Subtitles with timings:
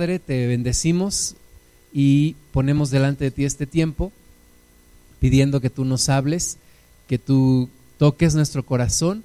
[0.00, 1.36] Padre, te bendecimos
[1.92, 4.12] y ponemos delante de ti este tiempo,
[5.20, 6.56] pidiendo que tú nos hables,
[7.06, 9.22] que tú toques nuestro corazón.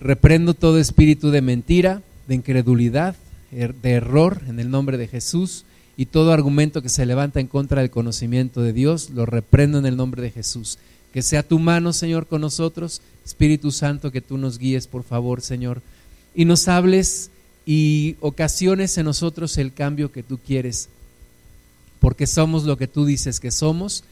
[0.00, 3.14] Reprendo todo espíritu de mentira, de incredulidad,
[3.52, 5.64] er, de error en el nombre de Jesús
[5.96, 9.86] y todo argumento que se levanta en contra del conocimiento de Dios, lo reprendo en
[9.86, 10.78] el nombre de Jesús.
[11.12, 13.00] Que sea tu mano, Señor, con nosotros.
[13.24, 15.82] Espíritu Santo, que tú nos guíes, por favor, Señor.
[16.34, 17.30] Y nos hables
[17.66, 20.88] y ocasiones en nosotros el cambio que tú quieres,
[22.00, 24.04] porque somos lo que tú dices que somos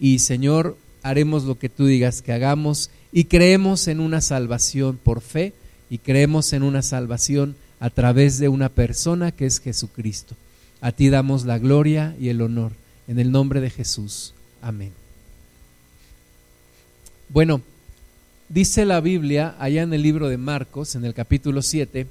[0.00, 5.20] y Señor, haremos lo que tú digas que hagamos y creemos en una salvación por
[5.20, 5.52] fe
[5.90, 10.34] y creemos en una salvación a través de una persona que es Jesucristo.
[10.80, 12.72] A ti damos la gloria y el honor.
[13.06, 14.32] En el nombre de Jesús.
[14.62, 14.92] Amén.
[17.28, 17.60] Bueno,
[18.48, 22.06] dice la Biblia allá en el libro de Marcos, en el capítulo 7,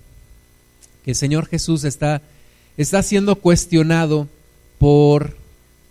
[1.04, 2.22] que el Señor Jesús está,
[2.78, 4.28] está siendo cuestionado
[4.80, 5.36] por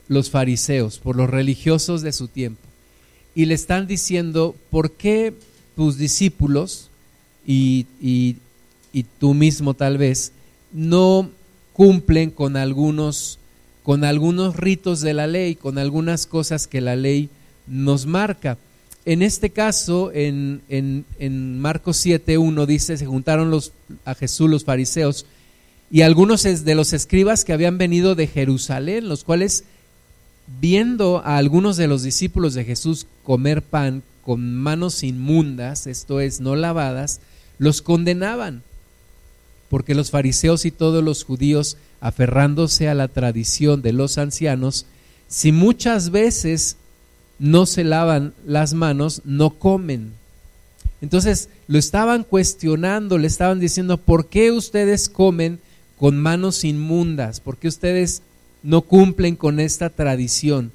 [0.08, 2.60] los fariseos, por los religiosos de su tiempo.
[3.34, 5.34] Y le están diciendo, ¿por qué
[5.74, 6.90] tus discípulos
[7.46, 8.36] y, y,
[9.18, 10.32] tú mismo tal vez
[10.72, 11.30] no
[11.72, 13.38] cumplen con algunos,
[13.82, 17.30] con algunos ritos de la ley, con algunas cosas que la ley
[17.66, 18.58] nos marca?
[19.04, 23.72] En este caso, en, en, en Marcos 7.1 dice, se juntaron los,
[24.04, 25.26] a Jesús los fariseos
[25.92, 29.64] y algunos de los escribas que habían venido de Jerusalén, los cuales,
[30.60, 36.40] viendo a algunos de los discípulos de Jesús comer pan con manos inmundas, esto es,
[36.40, 37.20] no lavadas,
[37.58, 38.62] los condenaban,
[39.68, 44.86] porque los fariseos y todos los judíos, aferrándose a la tradición de los ancianos,
[45.28, 46.78] si muchas veces
[47.38, 50.12] no se lavan las manos, no comen.
[51.00, 55.58] Entonces lo estaban cuestionando, le estaban diciendo, ¿por qué ustedes comen
[55.98, 57.40] con manos inmundas?
[57.40, 58.22] ¿Por qué ustedes
[58.62, 60.70] no cumplen con esta tradición?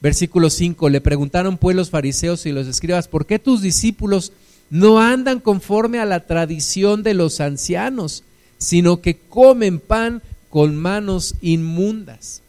[0.00, 4.32] Versículo 5, le preguntaron pues los fariseos y los escribas, ¿por qué tus discípulos
[4.70, 8.22] no andan conforme a la tradición de los ancianos,
[8.58, 12.42] sino que comen pan con manos inmundas?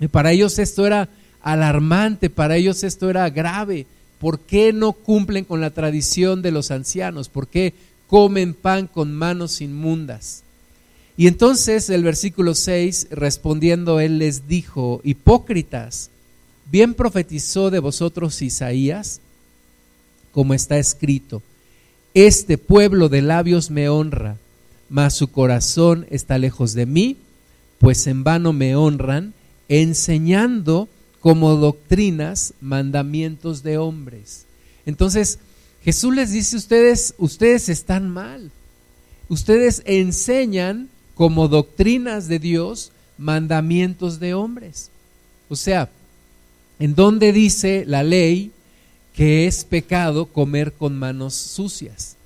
[0.00, 1.08] Y para ellos esto era
[1.44, 3.86] alarmante, para ellos esto era grave.
[4.18, 7.28] ¿Por qué no cumplen con la tradición de los ancianos?
[7.28, 7.74] ¿Por qué
[8.08, 10.42] comen pan con manos inmundas?
[11.16, 16.10] Y entonces el versículo 6, respondiendo él les dijo, hipócritas,
[16.70, 19.20] bien profetizó de vosotros Isaías,
[20.32, 21.42] como está escrito,
[22.14, 24.38] este pueblo de labios me honra,
[24.88, 27.18] mas su corazón está lejos de mí,
[27.78, 29.34] pues en vano me honran,
[29.68, 30.88] enseñando
[31.24, 34.44] como doctrinas, mandamientos de hombres.
[34.84, 35.38] Entonces,
[35.82, 38.50] Jesús les dice, ustedes, ustedes están mal.
[39.30, 44.90] Ustedes enseñan como doctrinas de Dios, mandamientos de hombres.
[45.48, 45.88] O sea,
[46.78, 48.52] ¿en dónde dice la ley
[49.14, 52.16] que es pecado comer con manos sucias?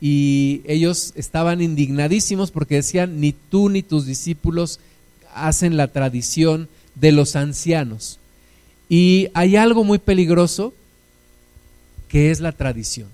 [0.00, 4.78] Y ellos estaban indignadísimos porque decían, ni tú ni tus discípulos
[5.34, 8.20] hacen la tradición de los ancianos.
[8.88, 10.72] Y hay algo muy peligroso
[12.08, 13.08] que es la tradición.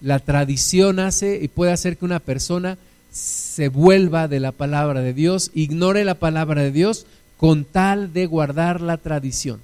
[0.00, 2.78] La tradición hace y puede hacer que una persona
[3.10, 7.06] se vuelva de la palabra de Dios, ignore la palabra de Dios
[7.36, 9.60] con tal de guardar la tradición.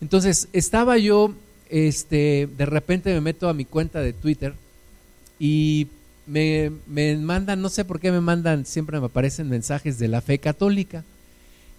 [0.00, 1.34] Entonces, estaba yo,
[1.68, 4.54] este, de repente me meto a mi cuenta de Twitter
[5.38, 5.88] y
[6.26, 10.20] me, me mandan, no sé por qué me mandan, siempre me aparecen mensajes de la
[10.20, 11.04] fe católica.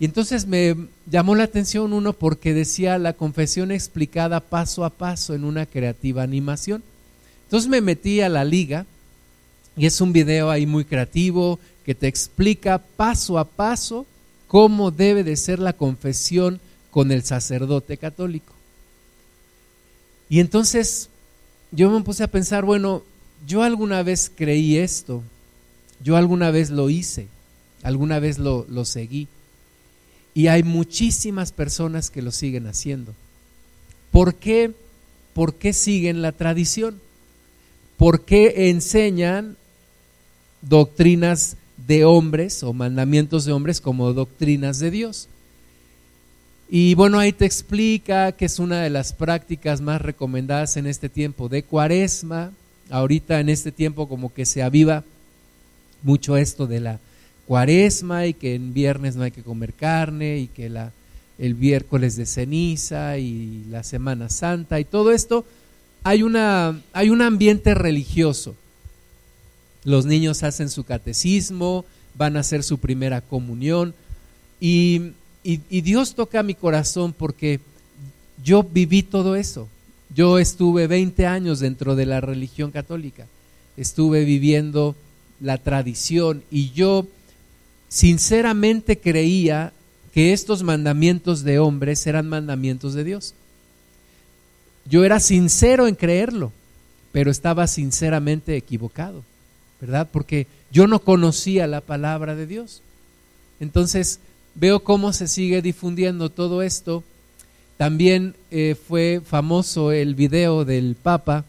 [0.02, 0.76] Y entonces me
[1.06, 6.24] llamó la atención uno porque decía la confesión explicada paso a paso en una creativa
[6.24, 6.82] animación.
[7.44, 8.88] Entonces me metí a la liga
[9.78, 14.08] y es un video ahí muy creativo que te explica paso a paso
[14.48, 16.60] cómo debe de ser la confesión
[16.90, 18.56] con el sacerdote católico.
[20.30, 21.10] Y entonces
[21.72, 23.04] yo me puse a pensar, bueno,
[23.46, 25.22] yo alguna vez creí esto,
[26.04, 27.28] yo alguna vez lo hice,
[27.84, 29.28] alguna vez lo, lo seguí.
[30.34, 33.14] Y hay muchísimas personas que lo siguen haciendo.
[34.12, 34.72] ¿Por qué?
[35.34, 37.00] ¿Por qué siguen la tradición?
[37.98, 39.58] ¿Por qué enseñan
[40.62, 41.58] doctrinas
[41.88, 45.28] de hombres o mandamientos de hombres como doctrinas de Dios?
[46.70, 51.10] Y bueno, ahí te explica que es una de las prácticas más recomendadas en este
[51.10, 52.54] tiempo de cuaresma.
[52.90, 55.04] Ahorita en este tiempo como que se aviva
[56.02, 57.00] mucho esto de la
[57.46, 60.92] cuaresma y que en viernes no hay que comer carne y que la,
[61.38, 65.46] el miércoles de ceniza y la Semana Santa y todo esto,
[66.04, 68.56] hay, una, hay un ambiente religioso.
[69.84, 71.86] Los niños hacen su catecismo,
[72.16, 73.94] van a hacer su primera comunión.
[74.60, 75.14] Y,
[75.44, 77.60] y Dios toca mi corazón porque
[78.44, 79.68] yo viví todo eso.
[80.14, 83.26] Yo estuve 20 años dentro de la religión católica,
[83.78, 84.96] estuve viviendo
[85.40, 87.08] la tradición y yo
[87.92, 89.74] sinceramente creía
[90.14, 93.36] que estos mandamientos de hombres eran mandamientos de Dios.
[94.86, 96.54] Yo era sincero en creerlo,
[97.12, 99.24] pero estaba sinceramente equivocado,
[99.82, 100.08] ¿verdad?
[100.10, 102.82] Porque yo no conocía la palabra de Dios.
[103.60, 104.20] Entonces
[104.56, 107.04] veo cómo se sigue difundiendo todo esto
[107.82, 111.46] también eh, fue famoso el video del Papa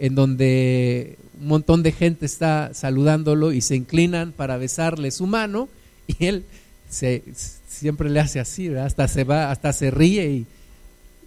[0.00, 5.68] en donde un montón de gente está saludándolo y se inclinan para besarle su mano
[6.06, 6.44] y él
[6.88, 7.22] se,
[7.68, 10.46] siempre le hace así, hasta se va, hasta se ríe y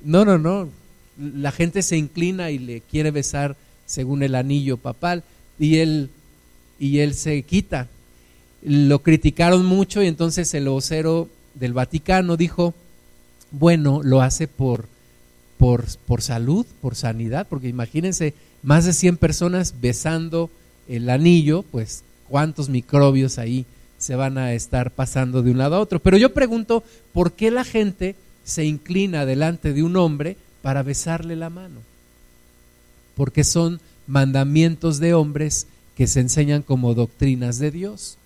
[0.04, 0.70] no, no, no,
[1.18, 3.56] la gente se inclina y le quiere besar
[3.86, 5.24] según el anillo papal
[5.60, 6.10] y él
[6.80, 7.88] y él se quita.
[8.62, 12.74] Lo criticaron mucho y entonces el vocero del Vaticano dijo
[13.52, 14.86] bueno lo hace por,
[15.58, 18.34] por, por salud, por sanidad, porque imagínense
[18.64, 20.50] más de 100 personas besando
[20.88, 23.66] el anillo, pues cuántos microbios ahí
[23.98, 26.00] se van a estar pasando de un lado a otro.
[26.00, 26.84] Pero yo pregunto,
[27.14, 31.82] ¿por qué la gente se inclina delante de un hombre para besarle la mano?
[33.16, 38.18] Porque son mandamientos de hombres que se enseñan como doctrinas de Dios.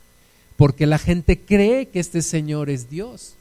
[0.58, 3.36] Porque la gente cree que este Señor es Dios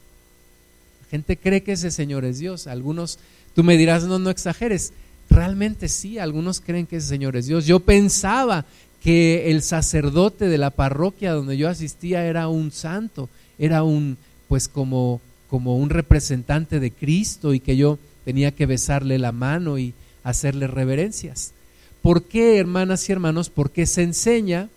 [1.11, 2.67] gente cree que ese Señor es Dios.
[2.67, 3.19] Algunos,
[3.53, 4.93] tú me dirás, no, no exageres.
[5.31, 7.65] Realmente sí, algunos creen que ese Señor es Dios.
[7.65, 8.65] Yo pensaba
[9.01, 14.17] que el sacerdote de la parroquia donde yo asistía era un santo, era un,
[14.49, 19.79] pues como, como un representante de Cristo y que yo tenía que besarle la mano
[19.79, 19.93] y
[20.25, 21.53] hacerle reverencias.
[22.01, 23.49] ¿Por qué, hermanas y hermanos?
[23.49, 24.67] Porque se enseña,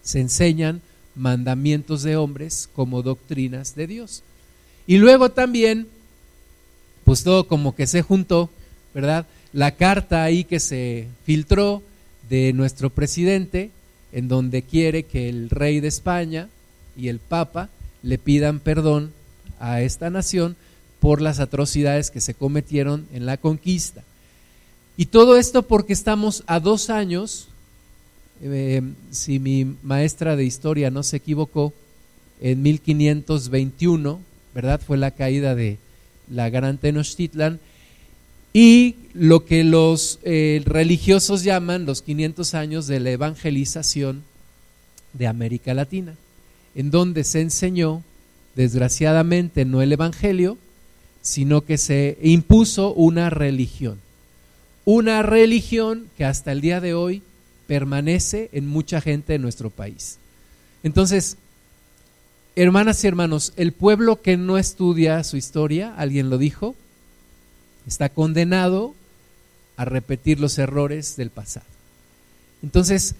[0.00, 0.80] se enseñan
[1.16, 4.22] mandamientos de hombres como doctrinas de Dios.
[4.86, 5.88] Y luego también,
[7.04, 8.48] pues todo como que se juntó,
[8.94, 9.26] ¿verdad?
[9.52, 11.82] La carta ahí que se filtró
[12.28, 13.70] de nuestro presidente,
[14.12, 16.48] en donde quiere que el rey de España
[16.96, 17.68] y el Papa
[18.02, 19.12] le pidan perdón
[19.58, 20.56] a esta nación
[21.00, 24.02] por las atrocidades que se cometieron en la conquista.
[24.96, 27.48] Y todo esto porque estamos a dos años,
[28.42, 31.72] eh, si mi maestra de historia no se equivocó,
[32.40, 34.20] en 1521,
[34.54, 34.80] ¿verdad?
[34.80, 35.78] Fue la caída de
[36.30, 37.60] la gran Tenochtitlan
[38.52, 44.22] y lo que los eh, religiosos llaman los 500 años de la evangelización
[45.12, 46.14] de América Latina,
[46.74, 48.02] en donde se enseñó,
[48.54, 50.58] desgraciadamente, no el Evangelio,
[51.22, 53.98] sino que se impuso una religión.
[54.84, 57.22] Una religión que hasta el día de hoy
[57.66, 60.18] permanece en mucha gente de nuestro país.
[60.82, 61.36] Entonces,
[62.56, 66.74] Hermanas y hermanos, el pueblo que no estudia su historia, alguien lo dijo,
[67.86, 68.94] está condenado
[69.76, 71.66] a repetir los errores del pasado.
[72.62, 73.14] Entonces,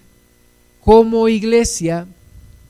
[0.81, 2.07] como iglesia,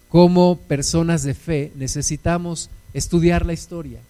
[0.09, 4.01] como personas de fe, necesitamos estudiar la historia.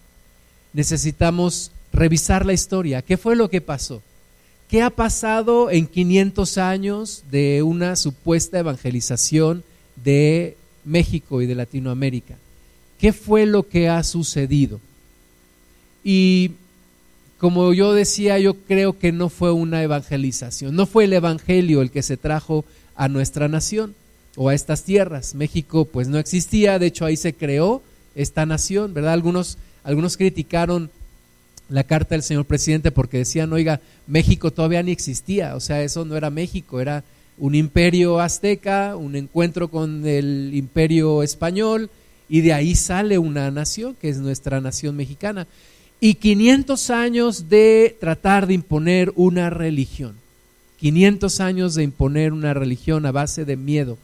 [0.73, 3.03] Necesitamos revisar la historia.
[3.03, 4.03] ¿Qué fue lo que pasó?
[4.69, 9.65] ¿Qué ha pasado en 500 años de una supuesta evangelización
[9.97, 12.37] de México y de Latinoamérica.
[12.99, 14.81] ¿Qué fue lo que ha sucedido?
[16.05, 16.53] Y
[17.41, 21.91] como yo decía, yo creo que no fue una evangelización, no fue el Evangelio el
[21.91, 23.95] que se trajo a nuestra nación
[24.37, 25.35] o a estas tierras.
[25.35, 27.83] México pues no existía, de hecho ahí se creó
[28.15, 29.15] esta nación, ¿verdad?
[29.15, 30.91] Algunos, algunos criticaron
[31.71, 36.05] la carta del señor presidente porque decían, oiga, México todavía ni existía, o sea, eso
[36.05, 37.05] no era México, era
[37.39, 41.89] un imperio azteca, un encuentro con el imperio español,
[42.29, 45.47] y de ahí sale una nación, que es nuestra nación mexicana.
[46.01, 50.17] Y 500 años de tratar de imponer una religión.
[50.79, 53.99] 500 años de imponer una religión a base de miedo,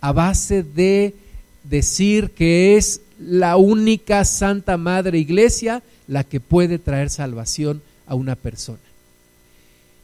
[0.00, 1.14] a base de
[1.62, 8.34] decir que es la única Santa Madre Iglesia la que puede traer salvación a una
[8.34, 8.78] persona.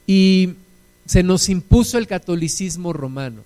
[0.07, 0.51] Y
[1.07, 3.43] se nos impuso el catolicismo romano.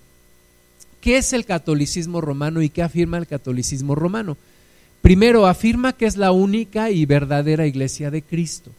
[1.01, 4.37] ¿Qué es el catolicismo romano y qué afirma el catolicismo romano?
[5.05, 8.71] Primero, afirma que es la única y verdadera iglesia de Cristo.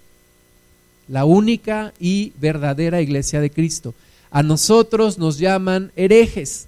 [1.07, 3.95] La única y verdadera iglesia de Cristo.
[4.33, 6.67] A nosotros nos llaman herejes.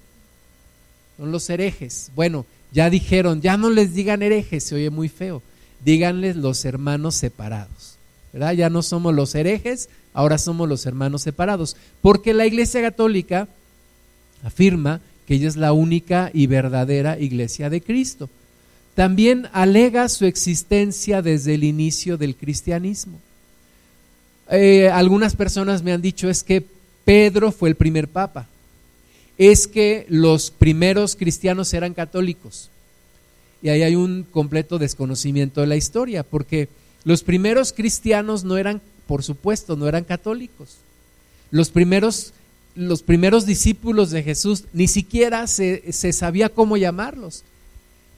[1.16, 2.12] Son los herejes.
[2.14, 5.42] Bueno, ya dijeron, ya no les digan herejes, se oye muy feo.
[5.84, 7.96] Díganles los hermanos separados.
[8.32, 8.52] ¿Verdad?
[8.52, 13.48] Ya no somos los herejes, ahora somos los hermanos separados, porque la Iglesia Católica
[14.44, 18.30] afirma que ella es la única y verdadera iglesia de Cristo.
[18.98, 23.20] También alega su existencia desde el inicio del cristianismo.
[24.50, 26.66] Eh, algunas personas me han dicho es que
[27.04, 28.48] Pedro fue el primer papa,
[29.36, 32.70] es que los primeros cristianos eran católicos.
[33.62, 36.68] Y ahí hay un completo desconocimiento de la historia, porque
[37.04, 40.78] los primeros cristianos no eran, por supuesto, no eran católicos.
[41.52, 42.32] Los primeros,
[42.74, 47.44] los primeros discípulos de Jesús ni siquiera se, se sabía cómo llamarlos,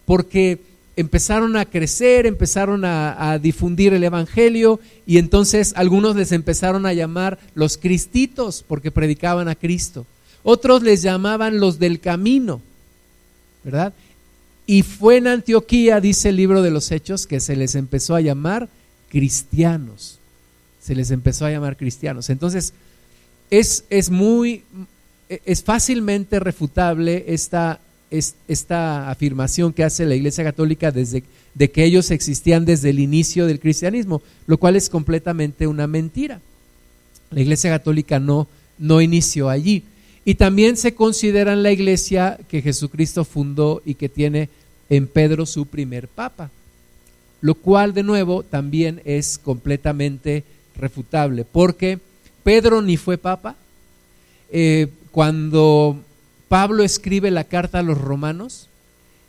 [0.07, 0.70] porque
[1.01, 7.39] empezaron a crecer, empezaron a, difundir el Evangelio y entonces algunos les empezaron a llamar
[7.55, 10.07] los cristitos porque predicaban a Cristo.
[10.43, 12.61] Otros les llamaban los del camino,
[13.65, 13.93] ¿verdad?
[14.67, 18.21] Y fue en Antioquía, dice el libro de los Hechos, que se les empezó a
[18.21, 18.69] llamar
[19.09, 20.19] cristianos.
[20.81, 22.31] Se les empezó a llamar cristianos.
[22.31, 22.73] Entonces,
[23.51, 24.63] es, es muy,
[25.29, 27.81] es fácilmente refutable esta,
[28.11, 31.23] esta afirmación que hace la Iglesia Católica desde
[31.55, 36.41] de que ellos existían desde el inicio del cristianismo, lo cual es completamente una mentira.
[37.31, 38.49] La Iglesia Católica no,
[38.79, 39.85] no inició allí.
[40.25, 44.51] Y también se consideran la iglesia que Jesucristo fundó y que tiene
[44.91, 46.51] en Pedro su primer papa,
[47.41, 50.45] lo cual de nuevo también es completamente
[50.77, 51.99] refutable, porque
[52.45, 53.57] Pedro ni fue papa.
[54.53, 56.01] Eh, cuando
[56.51, 58.67] Pablo escribe la carta a los romanos,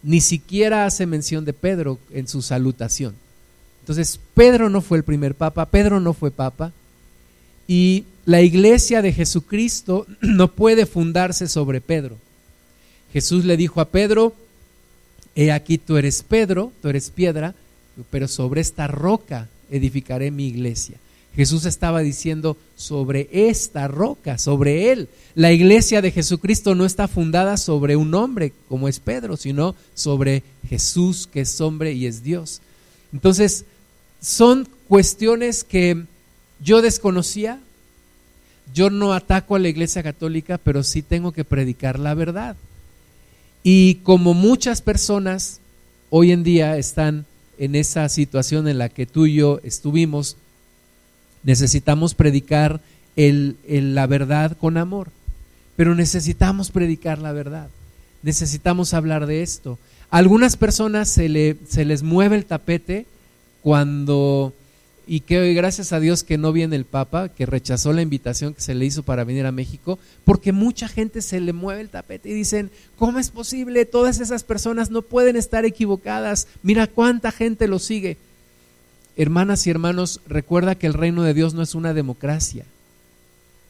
[0.02, 3.14] ni siquiera hace mención de Pedro en su salutación.
[3.82, 6.72] Entonces, Pedro no fue el primer papa, Pedro no fue papa,
[7.68, 12.18] y la iglesia de Jesucristo no puede fundarse sobre Pedro.
[13.14, 14.34] Jesús le dijo a Pedro,
[15.36, 17.54] he aquí tú eres Pedro, tú eres piedra,
[18.10, 20.98] pero sobre esta roca edificaré mi iglesia.
[21.36, 25.08] Jesús estaba diciendo sobre esta roca, sobre él.
[25.34, 30.44] La iglesia de Jesucristo no está fundada sobre un hombre como es Pedro, sino sobre
[30.68, 32.62] Jesús que es hombre y es Dios.
[33.14, 33.66] Entonces,
[34.22, 36.04] son cuestiones que
[36.62, 37.60] yo desconocía.
[38.74, 42.56] Yo no ataco a la iglesia católica, pero sí tengo que predicar la verdad.
[43.64, 45.60] Y como muchas personas
[46.10, 47.26] hoy en día están
[47.58, 50.36] en esa situación en la que tú y yo estuvimos,
[51.44, 52.82] necesitamos predicar
[53.16, 55.10] el, la verdad con amor,
[55.76, 57.70] pero necesitamos predicar la verdad,
[58.24, 59.78] necesitamos hablar de esto.
[60.10, 63.06] A algunas personas se, le, se les mueve el tapete
[63.62, 64.54] cuando
[65.08, 68.54] y que hoy gracias a Dios que no viene el Papa, que rechazó la invitación
[68.54, 71.90] que se le hizo para venir a México, porque mucha gente se le mueve el
[71.90, 73.86] tapete y dicen, ¿cómo es posible?
[73.86, 78.18] Todas esas personas no pueden estar equivocadas, mira cuánta gente lo sigue.
[79.18, 82.66] Hermanas y hermanos, recuerda que el reino de Dios no es una democracia.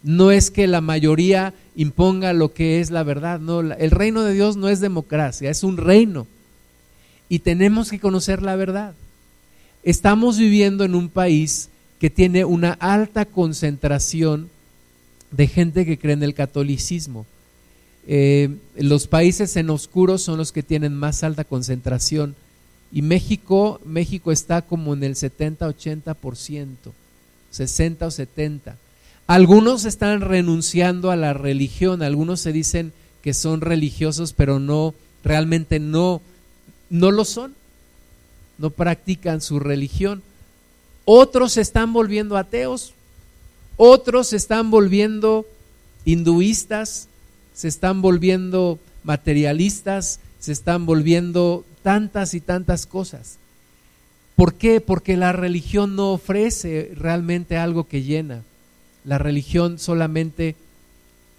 [0.03, 4.33] No es que la mayoría imponga lo que es la verdad, no, el reino de
[4.33, 6.25] Dios no es democracia, es un reino.
[7.29, 8.93] Y tenemos que conocer la verdad
[9.83, 11.69] estamos viviendo en un país
[12.00, 14.50] que tiene una alta concentración
[15.31, 17.25] de gente que cree en el catolicismo.
[18.07, 22.36] Eh, los países en oscuro son los que tienen más alta concentración
[22.91, 26.67] y México, México está como en el 70-80%,
[27.51, 28.77] 60 o 70.
[29.27, 34.93] Algunos están renunciando a la religión, algunos se dicen que son religiosos, pero no,
[35.24, 36.21] realmente no,
[36.89, 37.55] no lo son
[38.62, 40.21] no practican su religión.
[41.03, 42.93] Otros se están volviendo ateos,
[43.75, 45.48] otros se están volviendo
[46.05, 47.07] hinduistas,
[47.55, 53.38] se están volviendo materialistas, se están volviendo tantas y tantas cosas.
[54.36, 54.82] ¿Por qué?
[54.82, 58.44] Porque la religión no ofrece realmente algo que llena.
[59.04, 60.56] La religión solamente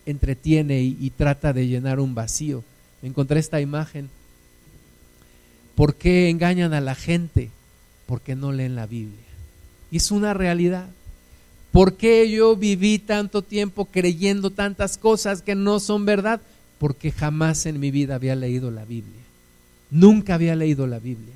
[0.06, 2.64] entretiene y, trata de llenar un vacío.
[3.02, 4.08] Encontré esta imagen
[5.74, 7.50] ¿Por qué engañan a la gente?
[8.06, 9.18] Porque no leen la Biblia.
[9.90, 10.88] Y es una realidad.
[11.70, 16.40] ¿Por qué yo viví tanto tiempo creyendo tantas cosas que no son verdad?
[16.78, 19.21] Porque jamás en mi vida había leído la Biblia.
[19.92, 21.34] Nunca había leído la Biblia.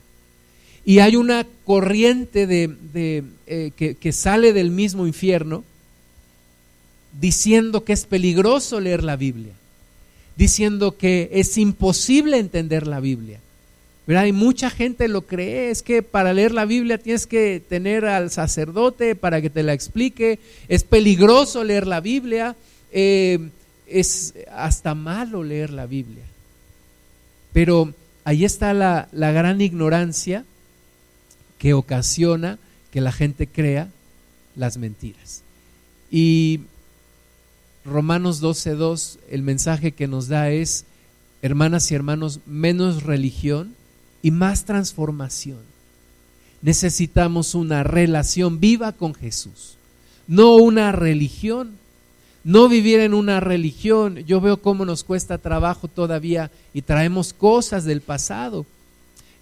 [0.84, 5.62] Y hay una corriente de, eh, que, sale del mismo infierno
[7.20, 9.52] diciendo que es peligroso leer la Biblia,
[10.36, 13.40] diciendo que es imposible entender la Biblia
[14.06, 14.26] ¿verdad?
[14.26, 18.30] Y mucha gente lo cree, es que para leer la Biblia tienes que tener al
[18.30, 22.54] sacerdote para que te la explique, es peligroso leer la Biblia,
[22.92, 23.48] eh,
[23.88, 26.22] es hasta malo leer la Biblia.
[27.52, 27.92] Pero
[28.26, 30.44] ahí está la, la gran ignorancia
[31.58, 32.58] que ocasiona
[32.90, 33.88] que la gente crea
[34.56, 35.42] las mentiras.
[36.10, 36.62] Y
[37.84, 40.86] Romanos 12.2, el mensaje que nos da es,
[41.40, 43.76] hermanas y hermanos, menos religión
[44.22, 45.60] y más transformación.
[46.62, 49.76] Necesitamos una relación viva con Jesús,
[50.26, 51.78] no una religión,
[52.46, 54.18] no vivir en una religión.
[54.18, 58.64] Yo veo cómo nos cuesta trabajo todavía y traemos cosas del pasado.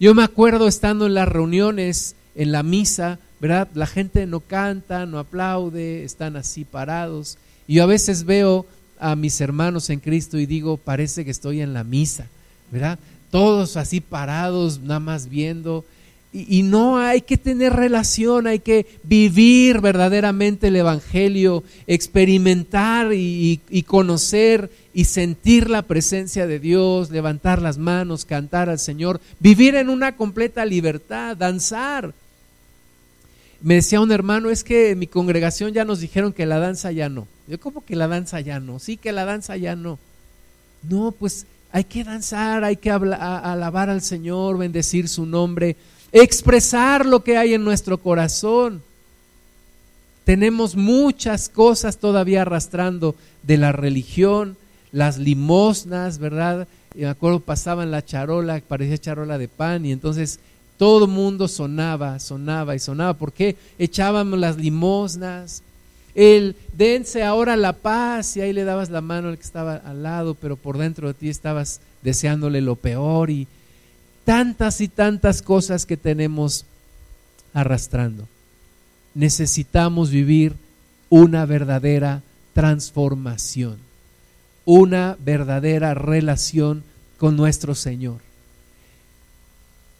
[0.00, 3.68] Yo me acuerdo estando en las reuniones, en la misa, ¿verdad?
[3.74, 7.36] La gente no canta, no aplaude, están así parados.
[7.68, 8.64] Y yo a veces veo
[8.98, 12.28] a mis hermanos en Cristo y digo, parece que estoy en la misa,
[12.72, 12.98] ¿verdad?
[13.30, 15.84] Todos así parados, nada más viendo.
[16.36, 24.68] Y, no hay que tener relación, hay que vivir verdaderamente el Evangelio, experimentar y, conocer
[24.92, 30.16] y sentir la presencia de Dios, levantar las manos, cantar al Señor, vivir en una
[30.16, 32.12] completa libertad, danzar.
[33.60, 37.08] Me decía un hermano, es que mi congregación ya nos dijeron que la danza ya
[37.08, 37.28] no.
[37.46, 38.80] Yo, ¿cómo que la danza ya no?
[38.80, 40.00] Sí, que la danza ya no.
[40.82, 45.76] No, pues hay que danzar, hay que alabar al Señor, bendecir su nombre,
[46.14, 48.80] expresar lo que hay en nuestro corazón.
[50.24, 54.56] Tenemos muchas cosas todavía arrastrando de la religión,
[54.92, 56.68] las limosnas, ¿verdad?
[56.94, 60.38] Me acuerdo pasaban la charola, parecía charola de pan, y entonces
[60.78, 63.14] todo mundo sonaba, sonaba y sonaba.
[63.14, 63.56] ¿Por qué?
[63.78, 65.62] Echábamos las limosnas,
[66.14, 70.04] el dense ahora la paz y ahí le dabas la mano al que estaba al
[70.04, 73.48] lado, pero por dentro de ti estabas deseándole lo peor y
[74.24, 76.64] tantas y tantas cosas que tenemos
[77.52, 78.26] arrastrando.
[79.14, 80.54] Necesitamos vivir
[81.08, 83.78] una verdadera transformación,
[84.64, 86.82] una verdadera relación
[87.18, 88.20] con nuestro Señor.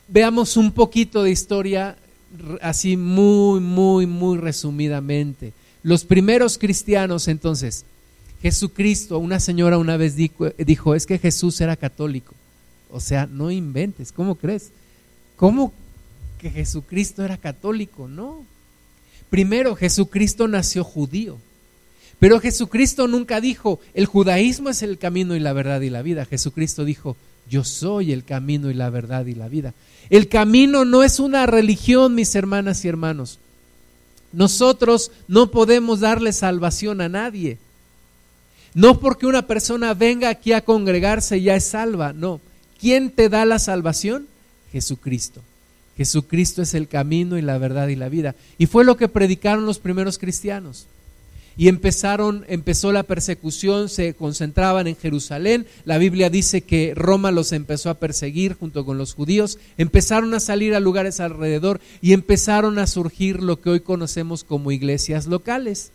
[0.09, 1.97] Veamos un poquito de historia
[2.61, 5.53] así muy, muy, muy resumidamente.
[5.83, 7.85] Los primeros cristianos entonces,
[8.43, 12.35] Jesucristo, una señora una vez dijo, es que Jesús era católico.
[12.95, 14.71] O sea, no inventes, ¿cómo crees?
[15.35, 15.73] ¿Cómo
[16.39, 18.07] que Jesucristo era católico?
[18.07, 18.45] No.
[19.31, 21.39] Primero, Jesucristo nació judío.
[22.21, 26.25] Pero Jesucristo nunca dijo, el judaísmo es el camino y la verdad y la vida.
[26.25, 27.17] Jesucristo dijo,
[27.51, 29.75] yo soy el camino y la verdad y la vida.
[30.09, 33.41] El camino no es una religión, mis hermanas y hermanos.
[34.33, 37.59] Nosotros no podemos darle salvación a nadie.
[38.73, 42.41] No porque una persona venga aquí a congregarse ya es salva, no.
[42.85, 44.27] ¿Quién te da la salvación?
[44.71, 45.41] Jesucristo.
[45.97, 48.35] Jesucristo es el camino y la verdad y la vida.
[48.59, 50.85] Y fue lo que predicaron los primeros cristianos
[51.57, 55.65] y empezaron, empezó la persecución, se concentraban en Jerusalén.
[55.87, 59.59] La Biblia dice que Roma los empezó a perseguir junto con los judíos.
[59.79, 64.73] Empezaron a salir a lugares alrededor y empezaron a surgir lo que hoy conocemos como
[64.73, 65.91] iglesias locales.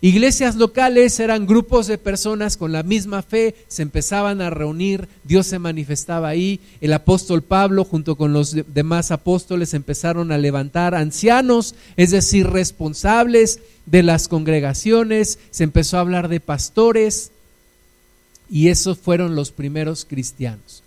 [0.00, 5.48] Iglesias locales eran grupos de personas con la misma fe, se empezaban a reunir, Dios
[5.48, 11.74] se manifestaba ahí, el apóstol Pablo junto con los demás apóstoles empezaron a levantar ancianos,
[11.96, 17.32] es decir, responsables de las congregaciones, se empezó a hablar de pastores
[18.48, 20.84] y esos fueron los primeros cristianos.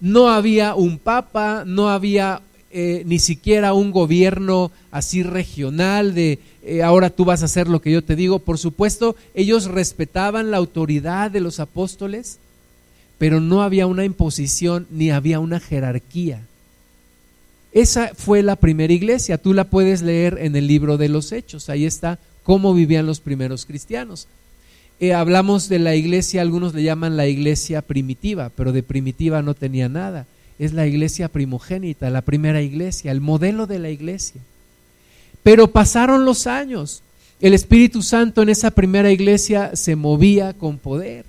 [0.00, 6.82] No había un papa, no había eh, ni siquiera un gobierno así regional de eh,
[6.82, 8.38] ahora tú vas a hacer lo que yo te digo.
[8.38, 12.38] Por supuesto, ellos respetaban la autoridad de los apóstoles,
[13.18, 16.42] pero no había una imposición ni había una jerarquía.
[17.72, 21.68] Esa fue la primera iglesia, tú la puedes leer en el libro de los Hechos,
[21.68, 24.28] ahí está cómo vivían los primeros cristianos.
[25.00, 29.54] Eh, hablamos de la iglesia, algunos le llaman la iglesia primitiva, pero de primitiva no
[29.54, 30.26] tenía nada
[30.58, 34.40] es la iglesia primogénita, la primera iglesia, el modelo de la iglesia.
[35.44, 37.02] Pero pasaron los años.
[37.38, 41.26] El Espíritu Santo en esa primera iglesia se movía con poder.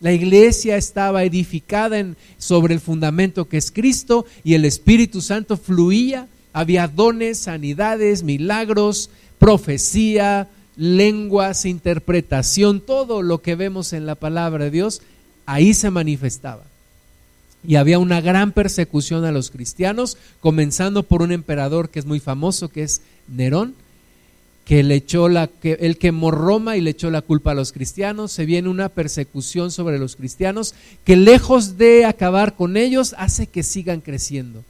[0.00, 2.06] La iglesia estaba edificada
[2.38, 6.28] sobre el fundamento que es Cristo y el Espíritu Santo fluía.
[6.52, 14.70] Había dones, sanidades, milagros, profecía, lenguas, interpretación, todo lo que vemos en la palabra de
[14.70, 15.02] Dios,
[15.44, 16.62] ahí se manifestaba
[17.66, 22.20] y había una gran persecución a los cristianos, comenzando por un emperador que es muy
[22.20, 23.74] famoso, que es Nerón,
[24.64, 27.72] que le echó la, que él quemó Roma y le echó la culpa a los
[27.72, 28.32] cristianos.
[28.32, 33.62] Se viene una persecución sobre los cristianos que lejos de acabar con ellos hace que
[33.62, 34.62] sigan creciendo.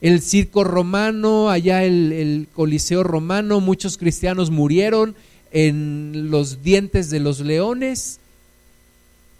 [0.00, 5.14] El circo romano, allá el, el coliseo romano, muchos cristianos murieron
[5.50, 8.20] en los dientes de los leones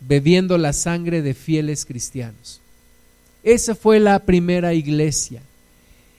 [0.00, 2.60] bebiendo la sangre de fieles cristianos.
[3.48, 5.40] Esa fue la primera iglesia.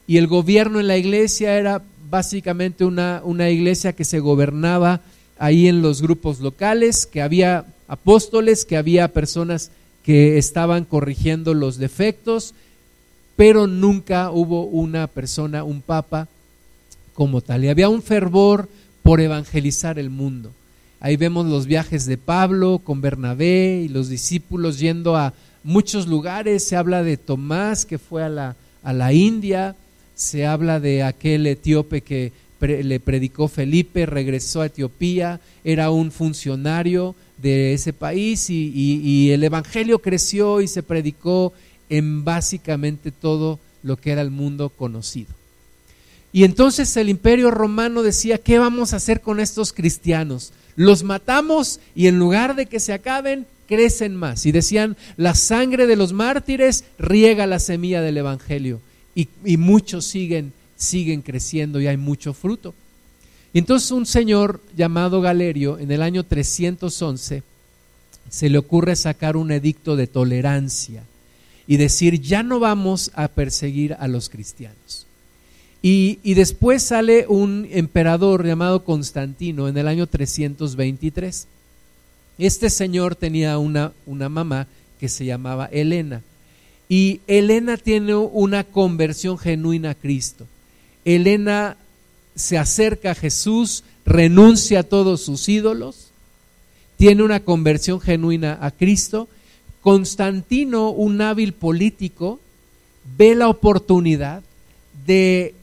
[0.07, 5.01] Y el gobierno en la iglesia era básicamente una, una iglesia que se gobernaba
[5.37, 9.69] ahí en los grupos locales, que había apóstoles, que había personas
[10.03, 12.55] que estaban corrigiendo los defectos,
[13.35, 16.27] pero nunca hubo una persona, un papa
[17.13, 17.63] como tal.
[17.63, 18.67] Y había un fervor
[19.03, 20.49] por evangelizar el mundo.
[20.99, 26.63] Ahí vemos los viajes de Pablo con Bernabé y los discípulos yendo a muchos lugares.
[26.63, 29.75] Se habla de Tomás que fue a la, a la India,
[30.15, 37.15] se habla de aquel etíope que le predicó Felipe, regresó a Etiopía, era un funcionario
[37.37, 41.53] de ese país y, y el Evangelio creció y se predicó
[41.89, 45.33] en básicamente todo lo que era el mundo conocido.
[46.31, 50.51] Y entonces el imperio romano decía, ¿qué vamos a hacer con estos cristianos?
[50.75, 54.47] Los matamos y en lugar de que se acaben, crecen más.
[54.47, 58.81] Y decían, la sangre de los mártires riega la semilla del Evangelio.
[59.13, 62.73] Y, muchos siguen, siguen creciendo y hay mucho fruto.
[63.53, 67.43] Y entonces un señor llamado Galerio, en el año 311,
[68.29, 71.03] se le ocurre sacar un edicto de tolerancia
[71.67, 75.05] y decir, ya no vamos a perseguir a los cristianos.
[75.81, 81.47] Y, y, después sale un emperador llamado Constantino en el año 323.
[82.39, 84.67] Este señor tenía una, una mamá
[84.99, 86.23] que se llamaba Elena.
[86.87, 90.47] Y Elena tiene una conversión genuina a Cristo.
[91.05, 91.77] Elena
[92.35, 96.07] se acerca a Jesús, renuncia a todos sus ídolos,
[96.97, 99.27] tiene una conversión genuina a Cristo.
[99.81, 102.39] Constantino, un hábil político,
[103.17, 104.43] ve la oportunidad
[105.05, 105.53] de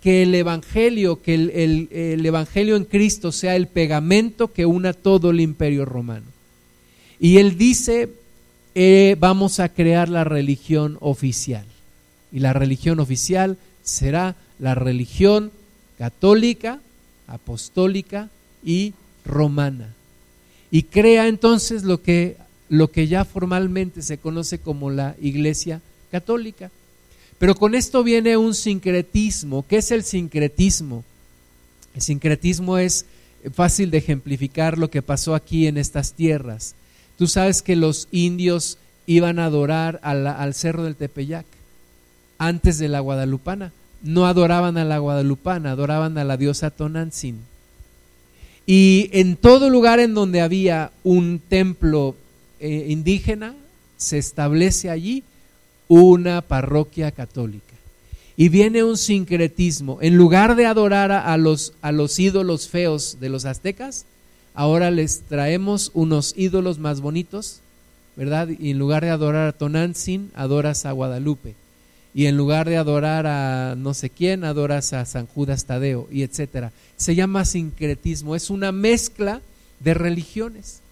[0.00, 5.40] que el Evangelio, que el, Evangelio en Cristo sea el pegamento que una todo el
[5.40, 6.26] imperio romano.
[7.18, 8.08] Y él dice,
[8.74, 11.66] eh, vamos a crear la religión oficial.
[12.32, 15.50] Y la religión oficial será la religión
[15.98, 16.80] católica,
[17.26, 18.30] apostólica
[18.64, 19.94] y romana.
[20.70, 22.36] Y crea entonces lo que,
[22.68, 26.70] lo que ya formalmente se conoce como la Iglesia Católica.
[27.40, 29.64] Pero con esto viene un sincretismo.
[29.66, 31.04] ¿Qué es el sincretismo?
[31.94, 33.06] El sincretismo es
[33.54, 36.74] fácil de ejemplificar lo que pasó aquí en estas tierras.
[37.16, 38.76] Tú sabes que los indios
[39.06, 41.46] iban a adorar al cerro del Tepeyac
[42.36, 43.72] antes de la Guadalupana.
[44.02, 47.38] No adoraban a la Guadalupana, adoraban a la diosa Tonantzin.
[48.66, 52.16] Y en todo lugar en donde había un templo
[52.60, 53.54] eh, indígena,
[53.96, 55.24] se establece allí
[55.90, 57.74] una parroquia católica.
[58.36, 59.98] Y viene un sincretismo.
[60.00, 64.06] En lugar de adorar a los, a los ídolos feos de los aztecas,
[64.54, 67.58] ahora les traemos unos ídolos más bonitos,
[68.14, 68.48] ¿verdad?
[68.48, 71.56] Y en lugar de adorar a Tonantzin, adoras a Guadalupe.
[72.14, 76.22] Y en lugar de adorar a no sé quién, adoras a San Judas Tadeo, y
[76.22, 76.70] etcétera.
[76.96, 79.40] Se llama sincretismo, es una mezcla
[79.80, 80.82] de religiones.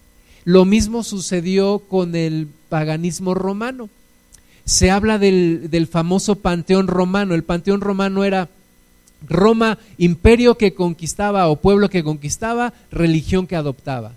[0.45, 3.89] Lo mismo sucedió con el paganismo romano
[4.69, 7.35] se habla del, famoso panteón romano.
[7.35, 8.51] El panteón romano era
[9.27, 14.13] Roma, imperio que conquistaba o pueblo que conquistaba, religión que adoptaba.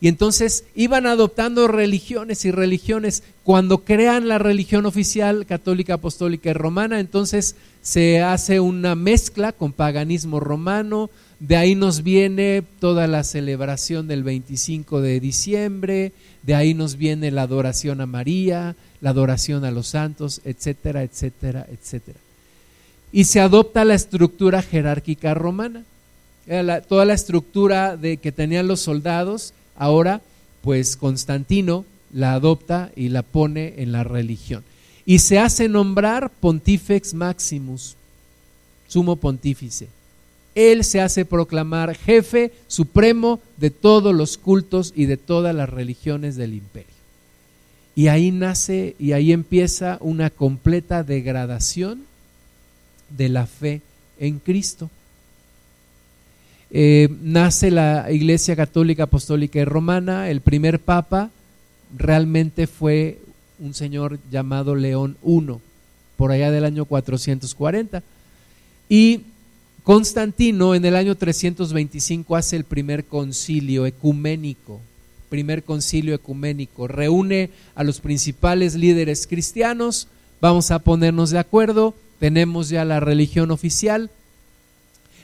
[0.00, 3.24] Y entonces iban adoptando religiones y religiones.
[3.42, 9.72] Cuando crean la religión oficial católica, apostólica y romana, entonces se hace una mezcla con
[9.72, 11.10] paganismo romano.
[11.40, 16.12] De ahí nos viene toda la celebración del 25 de diciembre,
[16.44, 21.66] de ahí nos viene la adoración a María, la adoración a los santos, etcétera, etcétera,
[21.70, 22.18] etcétera.
[23.12, 25.84] Y se adopta la estructura jerárquica romana.
[26.88, 30.20] toda la estructura de que tenían los soldados, ahora
[30.62, 34.64] pues Constantino la adopta y la pone en la religión.
[35.06, 37.96] Y se hace nombrar Pontifex Maximus,
[38.88, 39.88] sumo pontífice.
[40.54, 46.36] Él se hace proclamar jefe supremo de todos los cultos y de todas las religiones
[46.36, 46.99] del imperio.
[47.94, 52.04] Y ahí nace y ahí empieza una completa degradación
[53.10, 53.82] de la fe
[54.18, 54.90] en Cristo.
[56.70, 61.30] Eh, nace la Iglesia Católica Apostólica y Romana, el primer papa
[61.96, 63.18] realmente fue
[63.58, 65.54] un señor llamado León I,
[66.16, 68.02] por allá del año 440.
[68.88, 69.22] Y
[69.82, 74.80] Constantino en el año 325 hace el primer concilio ecuménico
[75.30, 76.86] primer concilio ecuménico.
[76.86, 80.08] Reúne a los principales líderes cristianos,
[80.42, 84.10] vamos a ponernos de acuerdo, tenemos ya la religión oficial,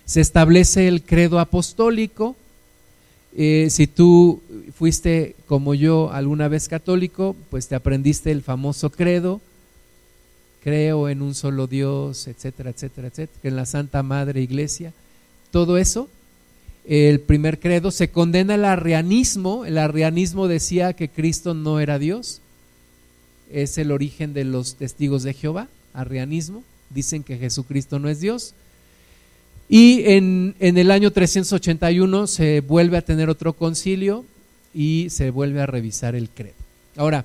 [0.07, 2.37] se establece el credo apostólico.
[3.37, 4.41] Eh, si tú
[4.75, 9.43] fuiste como yo alguna vez católico, pues te aprendiste el famoso credo,
[10.63, 14.95] creo en un solo Dios, etcétera, etcétera, etcétera, en la Santa Madre Iglesia,
[15.51, 16.09] todo eso
[16.87, 19.65] el primer credo, se condena el arrianismo.
[19.65, 22.41] El arrianismo decía que Cristo no era Dios.
[23.51, 28.55] es el origen de los testigos de Jehová, arrianismo, dicen que Jesucristo no es Dios.
[29.69, 34.25] Y en, en, el año 381 se vuelve a tener otro concilio
[34.75, 36.55] y se vuelve a revisar el credo.
[36.97, 37.25] Ahora,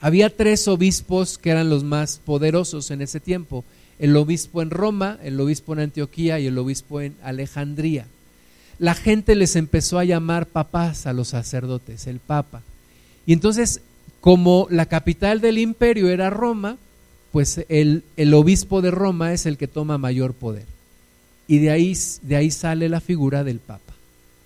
[0.00, 3.64] había tres obispos que eran los más poderosos en ese tiempo.
[3.98, 8.06] El obispo en Roma, el obispo en Antioquía y el obispo en Alejandría.
[8.78, 12.62] La gente les empezó a llamar papás a los sacerdotes, el papa.
[13.26, 13.80] Y entonces,
[14.20, 16.76] como la capital del imperio era Roma,
[17.32, 20.66] pues el, obispo de Roma es el que toma mayor poder.
[21.46, 23.94] Y de ahí, de ahí sale la figura del papa.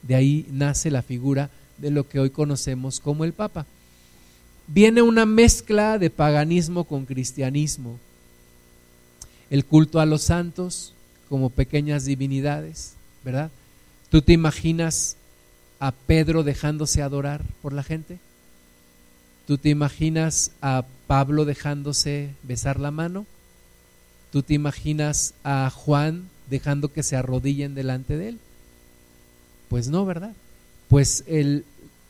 [0.03, 3.66] De ahí nace la figura de lo que hoy conocemos como el papa
[4.66, 7.99] viene una mezcla de paganismo con cristianismo.
[9.51, 10.95] El culto a los santos
[11.29, 13.51] como pequeñas divinidades, ¿verdad?
[14.12, 15.16] ¿Tú te imaginas
[15.81, 18.18] a Pedro dejándose adorar por la gente?
[19.46, 23.25] ¿Tú te imaginas a Pablo dejándose besar la mano?
[24.31, 28.38] ¿Tú te imaginas a Juan dejando que se arrodillen delante de él?
[29.70, 30.35] Pues no, ¿verdad?
[30.88, 31.64] Pues el,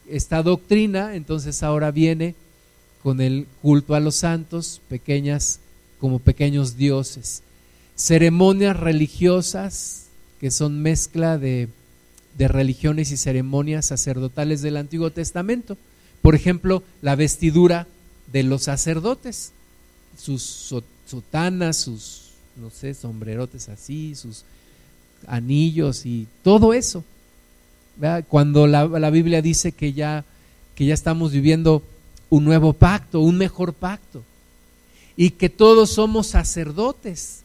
[0.08, 2.34] esta doctrina entonces ahora viene
[3.04, 5.60] con el culto a los santos, pequeñas
[6.00, 7.44] como pequeños dioses.
[7.94, 10.06] Ceremonias religiosas
[10.40, 11.68] que son mezcla de,
[12.36, 15.76] de religiones y ceremonias sacerdotales del Antiguo Testamento.
[16.22, 17.86] Por ejemplo, la vestidura
[18.32, 19.52] de los sacerdotes,
[20.16, 20.42] sus
[21.06, 24.44] sotanas, sus, no sé, sombrerotes así, sus
[25.26, 27.04] anillos y todo eso.
[28.28, 30.24] Cuando la, la, Biblia dice que ya,
[30.74, 31.82] que ya estamos viviendo
[32.30, 34.22] un nuevo pacto, un mejor pacto.
[35.16, 37.42] Y que todos somos sacerdotes.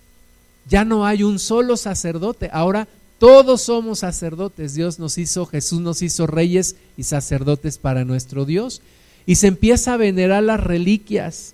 [0.69, 2.87] Ya no hay un solo sacerdote, ahora
[3.19, 4.73] todos somos sacerdotes.
[4.73, 8.81] Dios nos hizo, Jesús nos hizo reyes y sacerdotes para nuestro Dios.
[9.25, 11.53] Y se empieza a venerar las reliquias,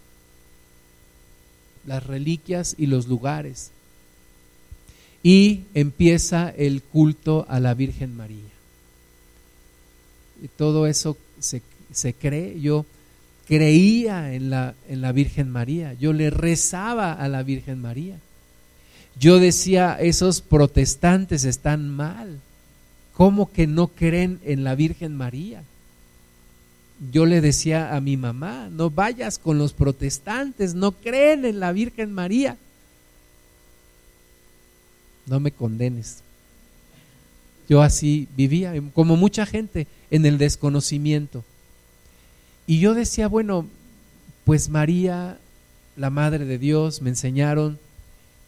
[1.85, 3.71] las reliquias y los lugares.
[5.23, 8.39] Y empieza el culto a la Virgen María.
[10.41, 12.59] Y todo eso se, se cree.
[12.59, 12.85] Yo
[13.47, 18.19] creía en la, en la Virgen María, yo le rezaba a la Virgen María.
[19.19, 22.39] Yo decía, esos protestantes están mal.
[23.13, 25.63] ¿Cómo que no creen en la Virgen María?
[27.11, 31.71] Yo le decía a mi mamá, no vayas con los protestantes, no creen en la
[31.71, 32.57] Virgen María.
[35.25, 36.21] No me condenes.
[37.69, 41.43] Yo así vivía, como mucha gente, en el desconocimiento.
[42.67, 43.67] Y yo decía, bueno,
[44.43, 45.37] pues María,
[45.95, 47.79] la Madre de Dios, me enseñaron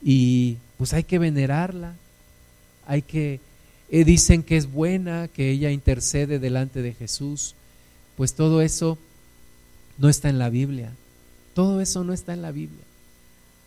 [0.07, 1.95] y pues hay que venerarla,
[2.85, 3.39] hay que,
[3.89, 7.55] eh, dicen que es buena, que ella intercede delante de Jesús,
[8.15, 8.99] pues todo eso
[9.97, 10.91] no está en la Biblia,
[11.55, 12.83] todo eso no está en la Biblia,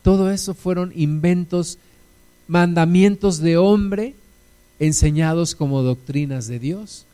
[0.03, 1.79] todo eso fueron inventos,
[2.47, 4.15] mandamientos de hombre
[4.79, 7.05] enseñados como doctrinas de Dios.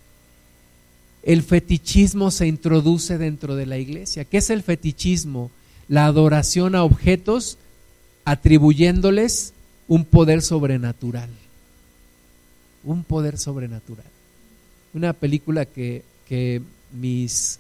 [1.23, 4.27] El fetichismo se introduce dentro de la iglesia.
[4.27, 5.51] ¿Qué es el fetichismo?
[5.89, 7.57] La adoración a objetos
[8.25, 9.53] atribuyéndoles
[9.89, 11.31] un poder sobrenatural.
[12.83, 14.07] Un poder sobrenatural.
[14.93, 17.59] Una película que, que mis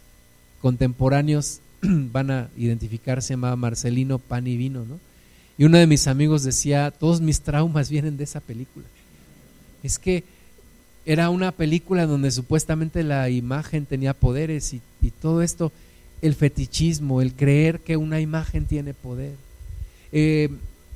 [0.60, 4.98] contemporáneos van a identificar se llama Marcelino Pan y Vino, ¿no?
[5.56, 8.86] Y uno de mis amigos decía, todos mis traumas vienen de esa película.
[9.82, 10.24] Es que
[11.06, 14.80] era una película donde supuestamente la imagen tenía poderes y,
[15.20, 15.70] todo esto,
[16.22, 19.34] el fetichismo, el creer que una imagen tiene poder.
[20.16, 20.48] Eh,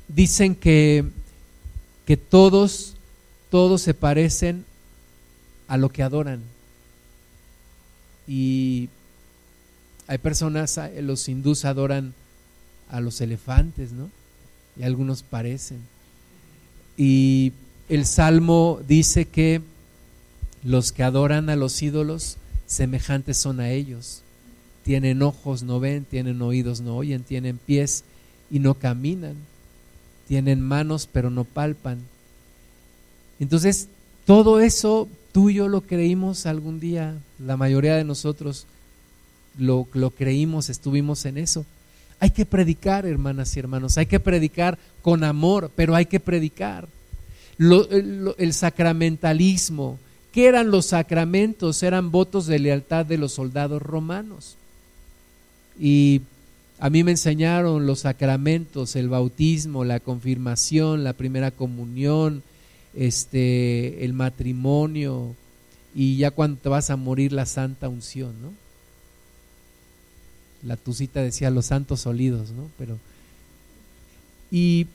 [0.07, 1.03] dicen que,
[2.05, 2.95] que todos,
[3.51, 4.63] todos se parecen
[5.67, 6.41] a lo que adoran.
[8.25, 8.87] Y
[10.07, 12.13] hay personas, los hindús adoran
[12.89, 14.09] a los elefantes, ¿no?
[14.77, 15.79] Y algunos parecen.
[16.95, 17.51] Y
[17.89, 19.61] el Salmo dice que
[20.63, 24.21] los que adoran a los ídolos, semejantes son a ellos.
[24.85, 28.05] Tienen ojos, no ven, tienen oídos, no oyen, tienen pies
[28.49, 29.35] y no caminan.
[30.27, 31.99] Tienen manos, pero no palpan.
[33.39, 33.87] Entonces,
[34.25, 38.65] todo eso tú y yo lo creímos algún día, la mayoría de nosotros
[39.57, 41.65] lo, lo creímos, estuvimos en eso.
[42.19, 46.87] Hay que predicar, hermanas y hermanos, hay que predicar con amor, pero hay que predicar.
[47.57, 49.97] el sacramentalismo,
[50.31, 51.81] ¿Qué eran los sacramentos?
[51.81, 54.55] Eran votos de lealtad de los soldados romanos.
[55.79, 56.21] Y
[56.79, 62.43] a mí me enseñaron los sacramentos, el bautismo, la confirmación, la primera comunión,
[62.93, 65.35] este, el matrimonio
[65.93, 68.51] y ya cuando te vas a morir la santa unción, ¿no?
[70.63, 72.69] la tucita decía los santos olidos, ¿no?
[72.77, 72.97] Pero,
[74.51, 74.87] ¿y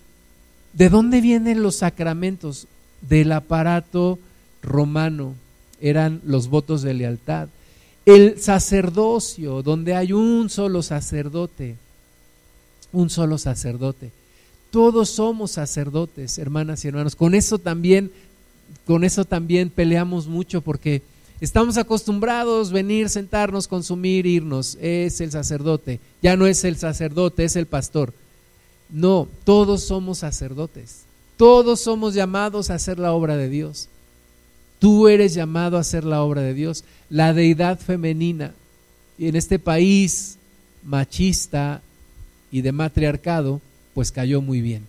[0.72, 2.66] de dónde vienen los sacramentos?
[3.00, 4.18] Del aparato
[4.62, 5.34] romano,
[5.80, 7.48] eran los votos de lealtad.
[8.06, 11.76] El sacerdocio, donde hay un solo sacerdote,
[12.92, 14.12] un solo sacerdote.
[14.70, 17.16] Todos somos sacerdotes, hermanas y hermanos.
[17.16, 18.10] Con eso también,
[18.86, 21.00] con eso también peleamos mucho porque
[21.40, 24.76] estamos acostumbrados a venir, sentarnos, consumir, irnos.
[24.80, 26.00] Es el sacerdote.
[26.22, 28.12] Ya no es el sacerdote, es el pastor.
[28.90, 31.04] No, todos somos sacerdotes.
[31.36, 33.88] Todos somos llamados a hacer la obra de Dios.
[34.84, 36.84] Tú eres llamado a hacer la obra de Dios.
[37.08, 38.52] La deidad femenina
[39.18, 40.36] en este país
[40.82, 41.80] machista
[42.52, 43.62] y de matriarcado,
[43.94, 44.82] pues cayó muy bien.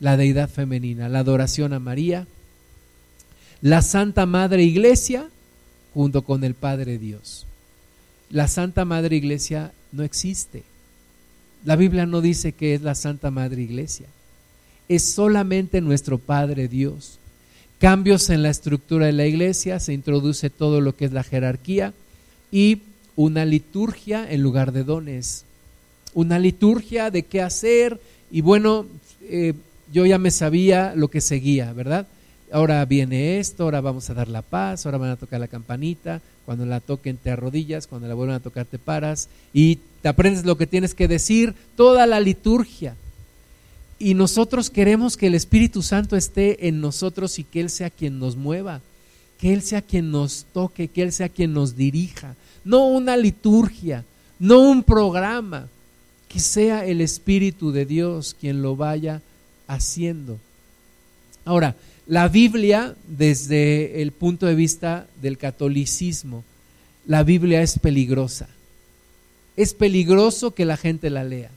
[0.00, 2.26] La deidad femenina, la adoración a María,
[3.62, 5.28] la Santa Madre Iglesia
[5.94, 7.46] junto con el Padre Dios.
[8.30, 10.64] La Santa Madre Iglesia no existe.
[11.64, 14.06] La Biblia no dice que es la Santa Madre Iglesia.
[14.88, 17.19] Es solamente nuestro Padre Dios
[17.80, 21.94] cambios en la estructura de la iglesia, se introduce todo lo que es la jerarquía
[22.52, 22.82] y
[23.16, 25.44] una liturgia en lugar de dones.
[26.12, 27.98] Una liturgia de qué hacer
[28.30, 28.84] y bueno,
[29.22, 29.54] eh,
[29.92, 32.06] yo ya me sabía lo que seguía, ¿verdad?
[32.52, 36.20] Ahora viene esto, ahora vamos a dar la paz, ahora van a tocar la campanita,
[36.44, 40.44] cuando la toquen te arrodillas, cuando la vuelvan a tocar te paras y te aprendes
[40.44, 42.94] lo que tienes que decir, toda la liturgia
[44.02, 48.18] y nosotros queremos que el Espíritu Santo esté en nosotros y que Él sea quien
[48.18, 48.80] nos mueva,
[49.38, 52.34] que Él sea quien nos toque, que Él sea quien nos dirija.
[52.64, 54.06] No una liturgia,
[54.38, 55.68] no un programa,
[56.28, 59.20] que sea el Espíritu de Dios quien lo vaya
[59.66, 60.38] haciendo.
[61.44, 66.42] Ahora, la Biblia, desde el punto de vista del catolicismo,
[67.06, 68.48] la Biblia es peligrosa.
[69.58, 71.50] Es peligroso que la gente la lea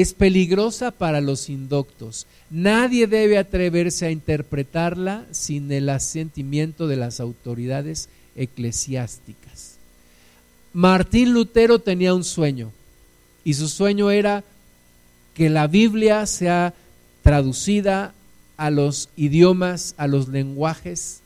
[0.00, 2.28] es peligrosa para los indoctos.
[2.50, 9.78] Nadie debe atreverse a interpretarla sin el asentimiento de las autoridades eclesiásticas.
[10.72, 12.70] Martín Lutero tenía un sueño
[13.42, 14.44] y su sueño era
[15.34, 16.74] que la Biblia sea
[17.22, 18.14] traducida
[18.56, 21.22] a los idiomas, a los lenguajes,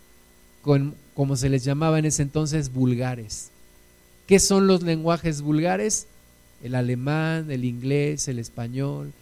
[0.63, 3.51] como se les llamaba en ese entonces, vulgares.
[4.27, 6.07] ¿Qué son los lenguajes vulgares?
[6.63, 9.13] El alemán, el inglés, el español,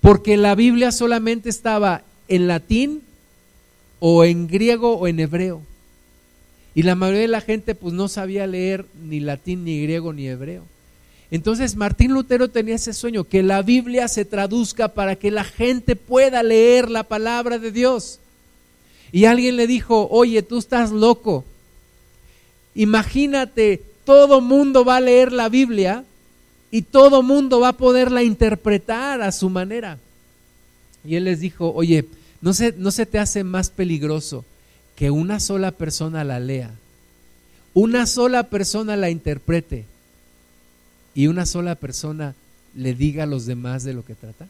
[0.00, 3.02] porque la Biblia solamente estaba en latín
[3.98, 5.62] o en griego o en hebreo.
[6.74, 10.26] Y la mayoría de la gente pues no sabía leer ni latín, ni griego, ni
[10.28, 10.64] hebreo.
[11.30, 15.94] Entonces Martín Lutero tenía ese sueño, que la Biblia se traduzca para que la gente
[15.94, 18.18] pueda leer la palabra de Dios.
[19.12, 21.44] Y alguien le dijo, oye, tú estás loco.
[22.74, 26.04] Imagínate, todo mundo va a leer la Biblia
[26.70, 29.98] y todo mundo va a poderla interpretar a su manera.
[31.04, 32.06] Y él les dijo, oye,
[32.40, 34.44] ¿no se, ¿no se te hace más peligroso
[34.96, 36.70] que una sola persona la lea,
[37.74, 39.86] una sola persona la interprete
[41.14, 42.34] y una sola persona
[42.74, 44.46] le diga a los demás de lo que trata?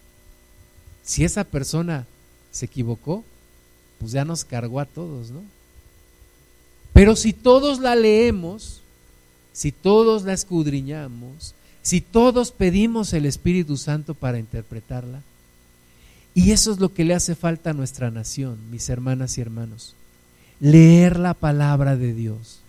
[1.03, 2.07] Si esa persona
[2.51, 3.25] se equivocó,
[3.99, 5.43] pues ya nos cargó a todos, ¿no?
[6.93, 8.81] Pero si todos la leemos,
[9.53, 15.23] si todos la escudriñamos, si todos pedimos el Espíritu Santo para interpretarla,
[16.35, 19.95] y eso es lo que le hace falta a nuestra nación, mis hermanas y hermanos,
[20.61, 22.61] leer la palabra de Dios,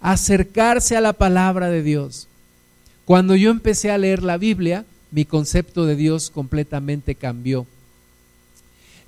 [0.00, 2.28] acercarse a la palabra de Dios.
[3.04, 7.66] Cuando yo empecé a leer la Biblia, mi concepto de Dios completamente cambió.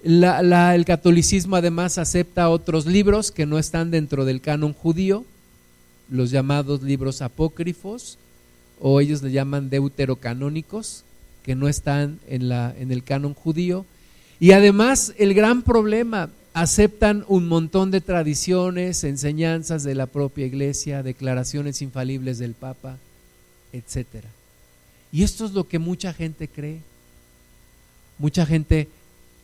[0.02, 5.24] el catolicismo además acepta otros libros que no están dentro del canon judío,
[6.08, 8.18] los llamados libros apócrifos,
[8.80, 11.04] o ellos le llaman deuterocanónicos,
[11.42, 13.86] que no están en, la, en el canon judío.
[14.40, 21.02] Y además el gran problema, aceptan un montón de tradiciones, enseñanzas de la propia iglesia,
[21.02, 22.96] declaraciones infalibles del Papa,
[23.74, 24.06] etc.
[25.12, 26.80] Y esto es lo que mucha gente cree.
[28.16, 28.88] Mucha gente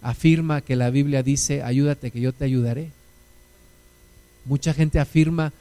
[0.01, 2.89] afirma que la Biblia dice, ayúdate que yo te ayudaré.
[4.47, 5.53] Mucha gente afirma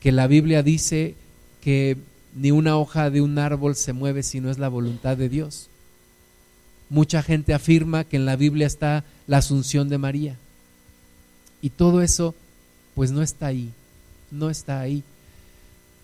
[0.00, 1.14] que la Biblia dice
[1.60, 1.98] que
[2.34, 5.68] ni una hoja de un árbol se mueve si no es la voluntad de Dios.
[6.88, 10.36] Mucha gente afirma que en la Biblia está la asunción de María.
[11.62, 12.34] Y todo eso,
[12.94, 13.70] pues no está ahí,
[14.30, 15.02] no está ahí.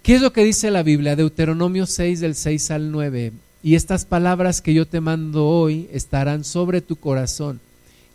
[0.03, 1.17] ¿Qué es lo que dice la Biblia?
[1.17, 3.33] Deuteronomio 6 del 6 al 9.
[3.63, 7.61] Y estas palabras que yo te mando hoy estarán sobre tu corazón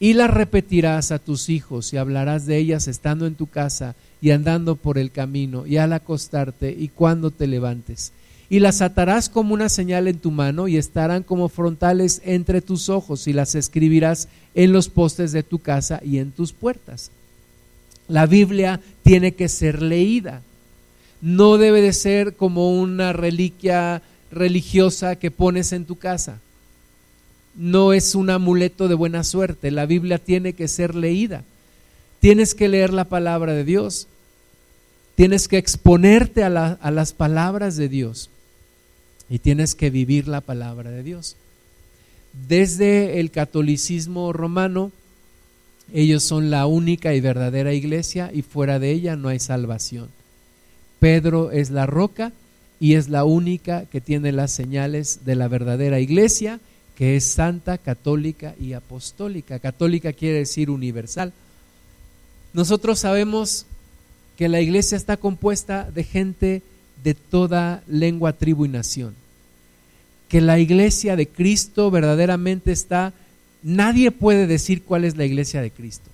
[0.02, 4.32] y las repetirás a tus hijos y hablarás de ellas estando en tu casa y
[4.32, 8.12] andando por el camino y al acostarte y cuando te levantes.
[8.50, 12.90] y las atarás como una señal en tu mano y estarán como frontales entre tus
[12.90, 17.12] ojos y las escribirás en los postes de tu casa y en tus puertas.
[18.10, 20.42] La Biblia tiene que ser leída.
[21.22, 26.40] No debe de ser como una reliquia religiosa que pones en tu casa.
[27.56, 29.72] No es un amuleto de buena suerte.
[29.72, 31.44] La Biblia tiene que ser leída.
[32.20, 34.08] Tienes que leer la palabra de Dios.
[35.16, 38.30] Tienes que exponerte a, a las palabras de Dios
[39.30, 41.36] y tienes que vivir la palabra de Dios.
[42.48, 44.92] Desde el catolicismo romano,
[45.94, 50.10] ellos son la única y verdadera iglesia y fuera de ella no hay salvación.
[51.00, 52.32] Pedro es la roca
[52.80, 56.60] y es la única que tiene las señales de la verdadera iglesia,
[56.96, 59.60] que es santa, católica y apostólica.
[59.60, 61.34] Católica quiere decir universal.
[62.54, 63.66] Nosotros sabemos
[64.38, 66.62] que la iglesia está compuesta de gente
[67.04, 69.16] de toda lengua, tribu y nación
[70.32, 73.12] que la iglesia de Cristo verdaderamente está,
[73.64, 76.10] nadie puede decir cuál es la iglesia de Cristo.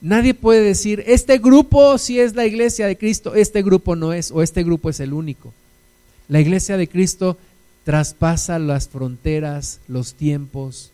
[0.00, 4.30] Nadie puede decir, este grupo sí es la iglesia de Cristo, este grupo no es,
[4.30, 5.52] o este grupo es el único.
[6.28, 7.38] La iglesia de Cristo
[7.90, 10.92] traspasa las fronteras, los tiempos,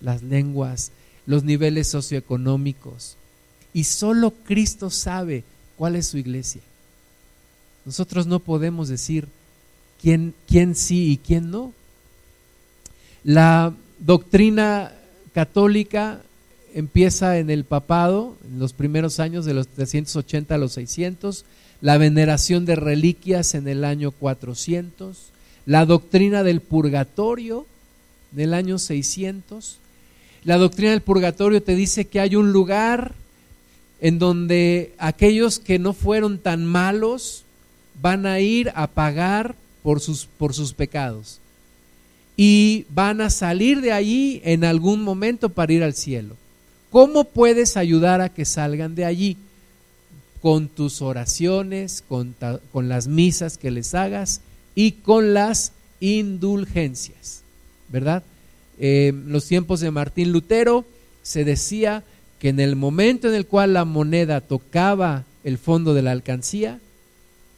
[0.00, 0.92] las lenguas,
[1.26, 3.16] los niveles socioeconómicos.
[3.74, 5.42] Y solo Cristo sabe
[5.76, 6.62] cuál es su iglesia.
[7.84, 9.26] Nosotros no podemos decir
[10.00, 11.72] quién, quién sí y quién no.
[13.24, 14.92] La doctrina
[15.34, 16.20] católica
[16.74, 21.44] empieza en el papado, en los primeros años de los 380 a los 600,
[21.80, 25.32] la veneración de reliquias en el año 400,
[25.66, 27.66] la doctrina del purgatorio
[28.34, 29.78] en el año 600.
[30.44, 33.14] La doctrina del purgatorio te dice que hay un lugar
[34.00, 37.44] en donde aquellos que no fueron tan malos
[38.00, 41.40] van a ir a pagar por sus, por sus pecados
[42.36, 46.36] y van a salir de allí en algún momento para ir al cielo.
[46.90, 49.36] ¿Cómo puedes ayudar a que salgan de allí?
[50.42, 52.34] Con tus oraciones, con,
[52.74, 54.42] las misas que les hagas
[54.76, 57.42] y con las indulgencias,
[57.88, 58.22] ¿verdad?
[58.78, 60.84] Eh, en los tiempos de Martín Lutero
[61.22, 62.04] se decía
[62.38, 66.78] que en el momento en el cual la moneda tocaba el fondo de la alcancía,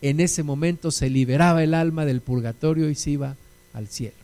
[0.00, 3.36] en ese momento se liberaba el alma del purgatorio y se iba
[3.74, 4.14] al cielo.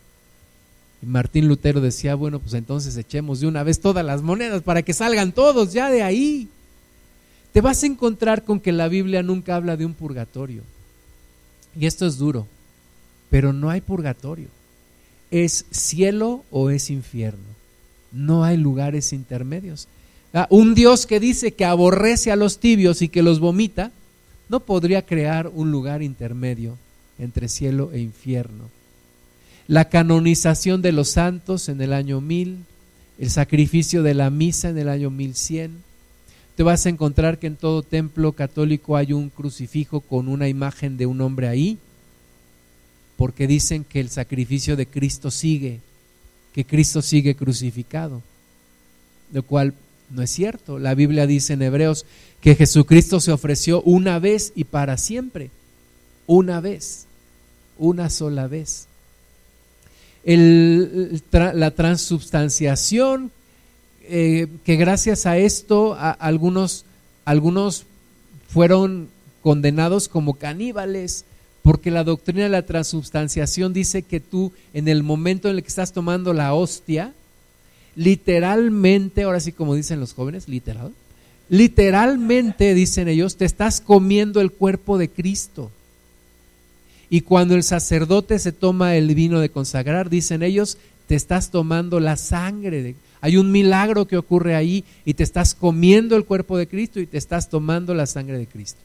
[1.02, 4.94] Martín Lutero decía, bueno, pues entonces echemos de una vez todas las monedas para que
[4.94, 6.48] salgan todos ya de ahí.
[7.52, 10.62] Te vas a encontrar con que la Biblia nunca habla de un purgatorio.
[11.78, 12.46] Y esto es duro,
[13.34, 14.46] pero no hay purgatorio.
[15.32, 17.42] Es cielo o es infierno.
[18.12, 19.88] No hay lugares intermedios.
[20.32, 23.90] Ah, un Dios que dice que aborrece a los tibios y que los vomita,
[24.48, 26.78] no podría crear un lugar intermedio
[27.18, 28.70] entre cielo e infierno
[29.66, 32.58] la canonización de los santos en el año 1000,
[33.18, 35.82] el sacrificio de la misa en el año 1100.
[36.54, 40.96] Te vas a encontrar que en todo templo católico hay un crucifijo con una imagen
[40.96, 41.78] de un hombre ahí,
[43.16, 45.80] porque dicen que el sacrificio de Cristo sigue,
[46.52, 48.22] que Cristo sigue crucificado,
[49.32, 49.74] lo cual
[50.10, 50.78] no es cierto.
[50.78, 52.06] La Biblia dice en Hebreos
[52.40, 55.50] que Jesucristo se ofreció una vez y para siempre,
[56.26, 57.06] una vez,
[57.78, 58.88] una sola vez
[60.24, 63.30] la transubstanciación,
[64.02, 66.84] eh, que gracias a esto algunos,
[67.24, 67.84] algunos
[68.48, 69.08] fueron
[69.42, 71.24] condenados como caníbales,
[71.64, 75.68] porque la doctrina de la transubstanciación dice que tú en el momento en el que
[75.68, 77.14] estás tomando la hostia,
[77.96, 80.92] literalmente, ahora sí como dicen los jóvenes, literal,
[81.48, 85.70] literalmente dicen ellos, te estás comiendo el cuerpo de Cristo.
[87.08, 91.98] Y cuando el sacerdote se toma el vino de consagrar, dicen ellos, te estás tomando
[91.98, 92.94] la sangre.
[93.22, 97.06] Hay un milagro que ocurre ahí y te estás comiendo el cuerpo de Cristo y
[97.06, 98.80] te estás tomando la sangre de Cristo.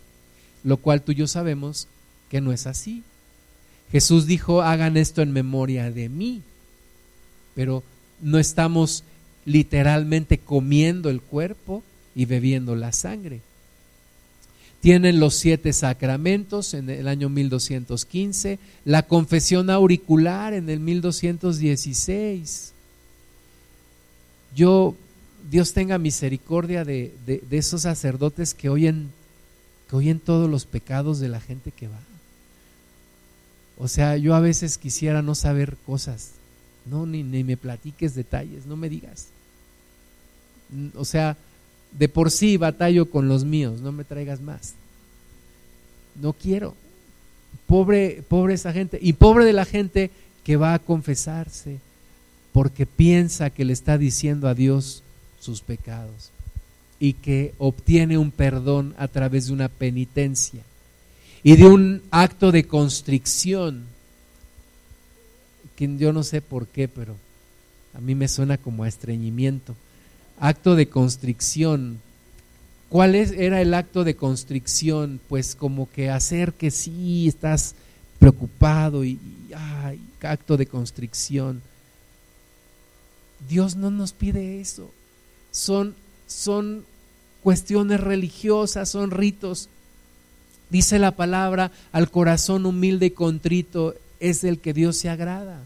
[0.64, 1.90] Lo cual tú y yo sabemos
[2.30, 3.04] que no es así.
[3.92, 6.42] Jesús dijo, hagan esto en memoria de mí.
[7.56, 7.84] Pero
[8.22, 9.04] no estamos
[9.46, 11.84] literalmente comiendo el cuerpo
[12.16, 13.42] y bebiendo la sangre.
[14.82, 22.74] Tienen los siete sacramentos en el año 1215, la confesión auricular en el 1216.
[24.56, 24.96] Yo,
[25.50, 27.12] Dios tenga misericordia de,
[27.52, 29.10] esos sacerdotes que oyen,
[29.90, 32.00] que oyen todos los pecados de la gente que va.
[33.80, 36.32] O sea, yo a veces quisiera no saber cosas,
[36.86, 39.28] no, ni, ni me platiques detalles, no me digas.
[40.96, 41.38] O sea,
[41.98, 44.74] de por sí batallo con los míos, no me traigas más.
[46.22, 46.76] No quiero.
[47.68, 49.00] pobre, pobre esa gente.
[49.02, 50.12] Y pobre de la gente
[50.44, 51.80] que va a confesarse
[52.52, 55.04] porque piensa que le está diciendo a Dios
[55.40, 56.32] sus pecados
[57.00, 60.64] y que obtiene un perdón a través de una penitencia
[61.44, 63.86] y de un acto de constricción,
[65.76, 67.16] que yo no sé por qué, pero
[67.94, 69.76] a mí me suena como a estreñimiento.
[70.40, 72.00] Acto de constricción.
[72.90, 75.20] ¿Cuál es, era el acto de constricción?
[75.30, 77.76] Pues como que hacer que sí estás
[78.20, 79.20] preocupado y,
[79.56, 81.62] ay, acto de constricción.
[83.48, 84.92] Dios no nos pide eso.
[85.52, 85.96] Son,
[86.28, 86.84] son
[87.42, 89.70] cuestiones religiosas, son ritos.
[90.70, 95.62] Dice la palabra, al corazón humilde y contrito es el que Dios se agrada.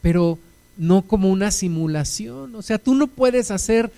[0.00, 0.38] Pero
[0.76, 2.54] no como una simulación.
[2.54, 3.90] O sea, tú no puedes hacer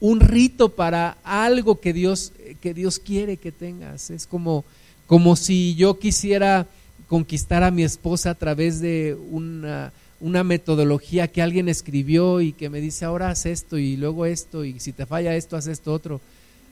[0.00, 4.10] un rito para algo que Dios, que Dios quiere que tengas.
[4.10, 4.64] Es como,
[5.06, 6.66] como si yo quisiera
[7.08, 12.68] conquistar a mi esposa a través de una, una metodología que alguien escribió y que
[12.68, 15.92] me dice, ahora haz esto y luego esto y si te falla esto, haz esto
[15.92, 16.20] otro.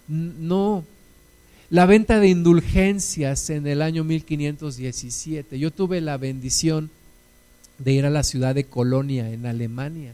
[0.09, 0.85] No.
[1.71, 5.59] La venta de indulgencias en el año 1517.
[5.59, 6.91] Yo tuve la bendición
[7.79, 10.13] de ir a la ciudad de Colonia, en Alemania,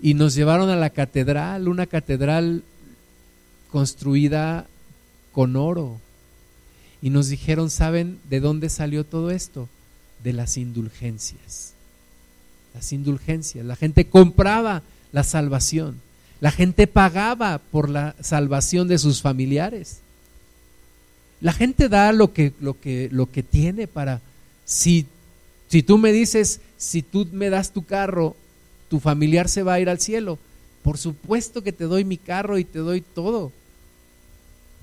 [0.00, 2.62] y nos llevaron a la catedral, una catedral
[3.70, 4.66] construida
[5.32, 5.98] con oro.
[7.00, 9.68] Y nos dijeron, ¿saben de dónde salió todo esto?
[10.22, 11.72] De las indulgencias.
[12.74, 13.64] Las indulgencias.
[13.64, 14.82] La gente compraba
[15.12, 16.00] la salvación.
[16.40, 20.00] La gente pagaba por la salvación de sus familiares.
[21.40, 24.20] La gente da lo que, lo que, lo que tiene para,
[24.64, 25.06] si
[25.74, 28.36] si tú me dices, si tú me das tu carro,
[28.88, 30.38] tu familiar se va a ir al cielo.
[30.84, 33.50] Por supuesto que te doy mi carro y te doy todo.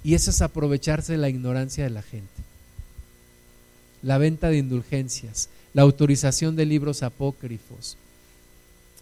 [0.04, 2.28] Y eso es aprovecharse de la ignorancia de la gente.
[4.02, 7.96] La venta de indulgencias, la autorización de libros apócrifos,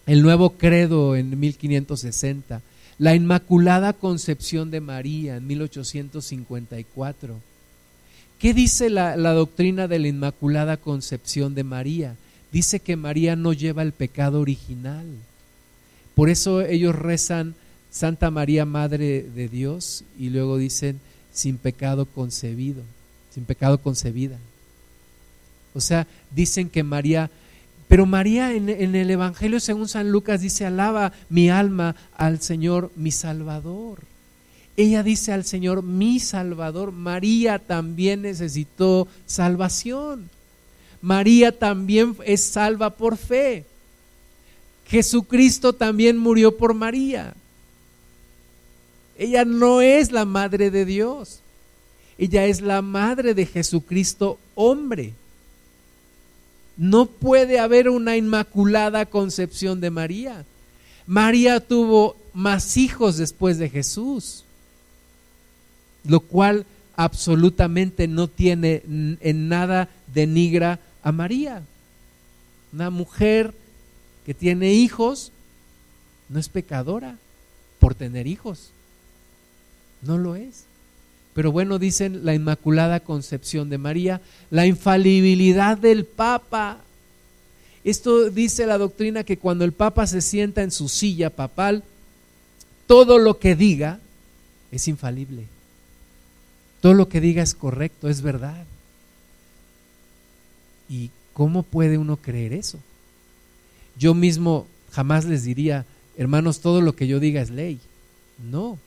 [0.05, 2.61] el nuevo credo en 1560,
[2.99, 7.49] la Inmaculada Concepción de María en 1854
[8.39, 12.15] ¿Qué dice la, doctrina de la Inmaculada Concepción de María?
[12.53, 15.05] Dice que María no lleva el pecado original.
[16.15, 17.53] Por eso ellos rezan
[17.91, 21.01] Santa María, Madre de Dios, y luego dicen
[21.33, 22.81] sin pecado concebido,
[23.33, 24.37] sin pecado concebida.
[25.73, 27.29] O sea, dicen que María,
[27.89, 32.91] pero María en, en, el Evangelio según San Lucas dice, alaba mi alma al Señor,
[32.95, 33.99] mi Salvador.
[34.77, 40.29] Ella dice al Señor, mi Salvador, María también necesitó salvación.
[41.01, 43.65] María también es salva por fe.
[44.85, 47.33] Jesucristo también murió por María.
[49.17, 51.39] Ella no es la madre de Dios.
[52.19, 55.13] Ella es la madre de Jesucristo hombre.
[56.79, 60.45] No puede haber una inmaculada concepción de María.
[61.05, 64.45] María tuvo más hijos después de Jesús
[66.03, 66.65] lo cual
[66.95, 71.63] absolutamente no tiene en nada denigra a María.
[72.73, 73.53] Una mujer
[74.25, 75.31] que tiene hijos
[76.27, 77.17] no es pecadora
[77.79, 78.71] por tener hijos.
[80.01, 80.65] No lo es.
[81.39, 84.19] Pero bueno, dicen la Inmaculada Concepción de María,
[84.51, 86.79] la infalibilidad del Papa.
[87.85, 91.85] Esto dice la doctrina que cuando el Papa se sienta en su silla papal,
[92.87, 94.01] todo lo que diga
[94.73, 95.45] es infalible.
[96.81, 98.65] Todo lo que diga es correcto, es verdad.
[100.89, 102.79] ¿Y cómo puede uno creer eso?
[103.97, 105.85] Yo mismo jamás les diría,
[106.17, 107.79] hermanos, todo lo que yo diga es ley.
[108.51, 108.77] No,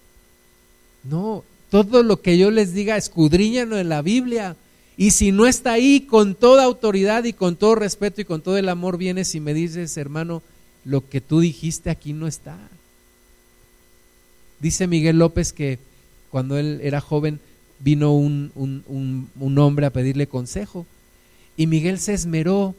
[1.03, 4.57] no, todo lo que yo les diga, escudriñalo en la Biblia.
[4.99, 8.59] Y si no está ahí, con toda autoridad y con todo respeto y con todo
[8.59, 10.43] el amor, vienes y me dices, hermano,
[10.85, 12.59] lo que tú dijiste aquí no está.
[14.61, 15.79] Dice Miguel López que
[16.29, 17.41] cuando él era joven,
[17.79, 20.85] vino un, un, hombre a pedirle consejo
[21.57, 22.75] y Miguel se esmeró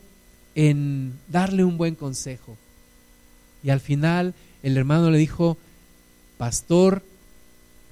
[0.54, 2.58] en darle un buen consejo.
[3.64, 5.58] Y al final el hermano le dijo,
[6.38, 7.02] pastor,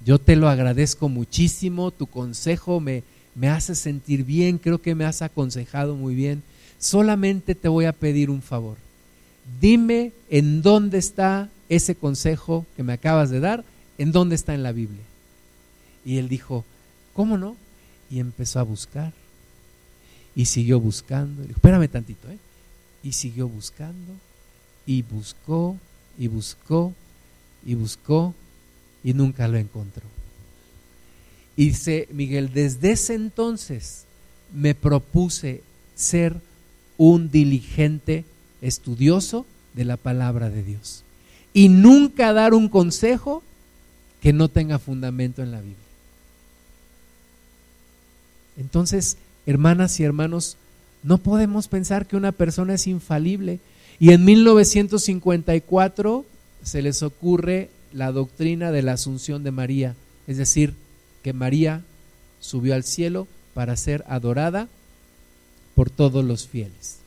[0.05, 3.03] yo te lo agradezco muchísimo, tu consejo me,
[3.35, 6.43] me hace sentir bien, creo que me has aconsejado muy bien.
[6.79, 8.77] Solamente te voy a pedir un favor.
[9.59, 13.63] Dime en dónde está ese consejo que me acabas de dar,
[13.97, 15.03] en dónde está en la Biblia.
[16.03, 16.65] Y él dijo,
[17.13, 17.55] ¿Cómo no?
[18.09, 19.13] Y empezó a buscar.
[20.35, 21.43] Y siguió buscando.
[21.43, 22.37] Espérame tantito, ¿eh?
[23.03, 24.13] Y siguió buscando.
[24.85, 25.77] Y buscó,
[26.17, 26.93] y buscó,
[27.65, 28.33] y buscó,
[29.03, 30.03] y nunca lo encontró.
[31.55, 34.05] Y dice Miguel, desde ese entonces
[34.53, 35.63] me propuse
[35.95, 36.35] ser
[36.97, 38.25] un diligente
[38.61, 41.03] estudioso de la palabra de Dios
[41.53, 43.43] y nunca dar un consejo
[44.21, 45.77] que no tenga fundamento en la Biblia.
[48.57, 50.57] Entonces, hermanas y hermanos,
[51.03, 53.59] no podemos pensar que una persona es infalible.
[53.99, 56.25] Y en 1954
[56.63, 59.95] se les ocurre la doctrina de la asunción de María,
[60.27, 60.73] es decir,
[61.23, 61.81] que María
[62.39, 64.67] subió al cielo para ser adorada
[65.75, 66.97] por todos los fieles,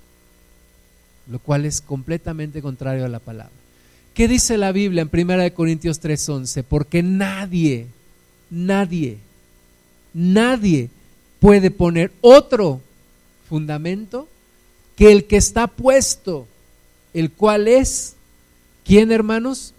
[1.31, 3.53] lo cual es completamente contrario a la palabra.
[4.15, 6.63] ¿Qué dice la Biblia en 1 Corintios 3:11?
[6.63, 7.87] Porque nadie,
[8.49, 9.19] nadie,
[10.13, 10.89] nadie
[11.41, 12.81] puede poner otro
[13.49, 14.29] fundamento
[14.97, 16.47] que el que está puesto,
[17.13, 18.15] el cual es,
[18.85, 19.74] ¿quién hermanos?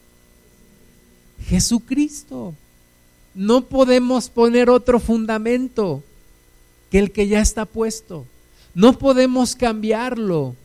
[1.47, 2.53] Jesucristo.
[3.33, 6.03] No podemos poner otro fundamento
[6.89, 8.25] que el que ya está puesto.
[8.73, 10.55] No podemos cambiarlo.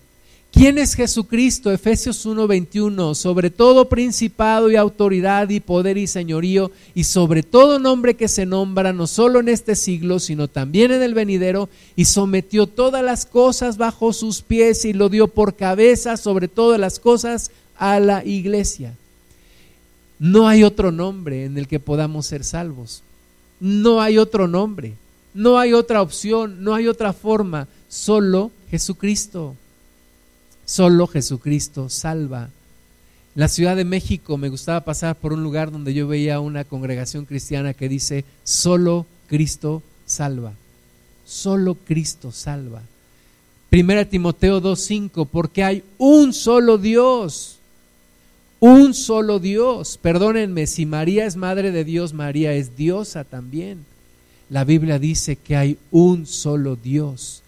[0.52, 1.70] ¿Quién es Jesucristo?
[1.70, 8.14] Efesios 1:21, sobre todo principado y autoridad y poder y señorío y sobre todo nombre
[8.14, 12.66] que se nombra no solo en este siglo, sino también en el venidero, y sometió
[12.66, 17.52] todas las cosas bajo sus pies y lo dio por cabeza sobre todas las cosas
[17.76, 18.94] a la iglesia.
[20.20, 23.02] No hay otro nombre en el que podamos ser salvos.
[23.58, 24.92] No hay otro nombre.
[25.32, 26.62] No hay otra opción.
[26.62, 27.68] No hay otra forma.
[27.88, 29.56] Solo Jesucristo.
[30.66, 32.50] Solo Jesucristo salva.
[33.34, 36.64] En la Ciudad de México me gustaba pasar por un lugar donde yo veía una
[36.64, 40.52] congregación cristiana que dice, solo Cristo salva.
[41.24, 42.82] Solo Cristo salva.
[43.70, 47.59] Primera Timoteo 2.5, porque hay un solo Dios.
[48.60, 49.98] Un solo Dios.
[50.00, 53.84] Perdónenme, si María es madre de Dios, María es diosa también.
[54.48, 57.42] La Biblia dice que hay un solo Dios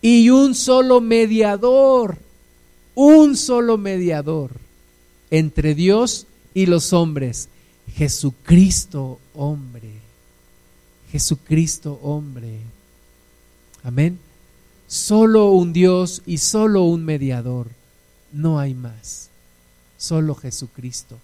[0.00, 2.18] y un solo mediador
[3.00, 4.50] un solo mediador
[5.30, 7.48] entre Dios y los hombres,
[7.94, 9.92] Jesucristo hombre.
[11.12, 12.58] Jesucristo hombre.
[13.84, 14.18] Amén.
[14.88, 17.68] Solo un Dios y solo un mediador.
[18.32, 19.27] No hay más.
[19.98, 21.18] Solo Jesucristo.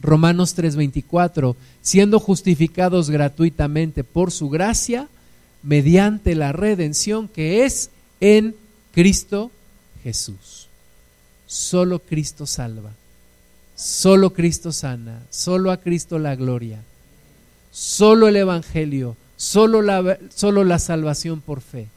[0.00, 5.08] Romanos 3:24, siendo justificados gratuitamente por su gracia,
[5.62, 7.90] mediante la redención que es
[8.20, 8.54] en
[8.92, 9.50] Cristo
[10.02, 10.68] Jesús.
[11.46, 12.92] Solo Cristo salva.
[13.74, 15.22] Solo Cristo sana.
[15.30, 16.82] Solo a Cristo la gloria.
[17.70, 19.16] Solo el Evangelio.
[19.36, 21.88] Solo la, solo la salvación por fe.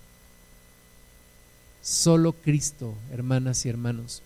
[1.82, 4.22] Solo Cristo, hermanas y hermanos.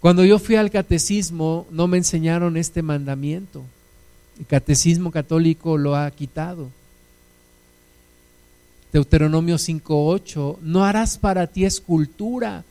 [0.00, 3.64] Cuando yo fui al catecismo no me enseñaron este mandamiento.
[4.38, 6.68] El catecismo católico lo ha quitado.
[8.92, 12.64] Deuteronomio 5.8, no harás para ti escultura,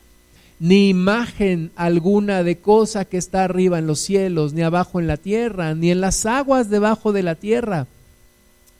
[0.58, 5.16] ni imagen alguna de cosa que está arriba en los cielos, ni abajo en la
[5.16, 7.86] tierra, ni en las aguas debajo de la tierra.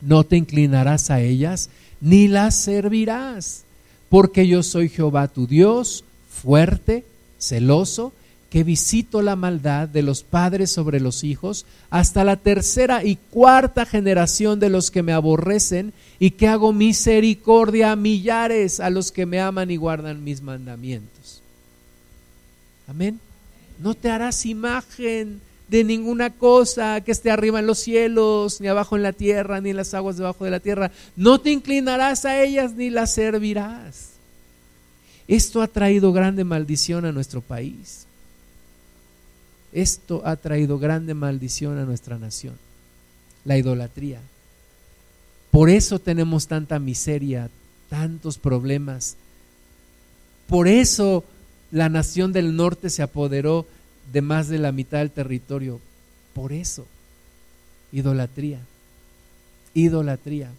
[0.01, 1.71] No te inclinarás a ellas,
[2.01, 3.63] ni las servirás,
[4.09, 7.05] porque yo soy Jehová tu Dios, fuerte,
[7.39, 8.13] celoso,
[8.51, 13.85] que visito la maldad de los padres sobre los hijos hasta la tercera y cuarta
[13.85, 19.27] generación de los que me aborrecen y que hago misericordia a millares a los que
[19.27, 21.43] me aman y guardan mis mandamientos.
[22.89, 23.21] Amén.
[23.79, 28.97] No te harás imagen de ninguna cosa que esté arriba en los cielos, ni abajo
[28.97, 30.91] en la tierra, ni en las aguas debajo de la tierra.
[31.15, 34.13] No te inclinarás a ellas ni las servirás.
[35.29, 38.08] Esto ha traído grande maldición a nuestro país.
[39.73, 42.57] Esto ha traído grande maldición a nuestra nación,
[43.45, 44.21] la idolatría.
[45.51, 47.51] Por eso tenemos tanta miseria,
[47.89, 49.17] tantos problemas.
[50.47, 51.25] Por eso
[51.71, 53.67] la nación del norte se apoderó
[54.13, 55.81] de más de la mitad del territorio.
[56.33, 56.87] Por eso,
[57.93, 58.61] idolatría,
[59.75, 60.51] idolatría.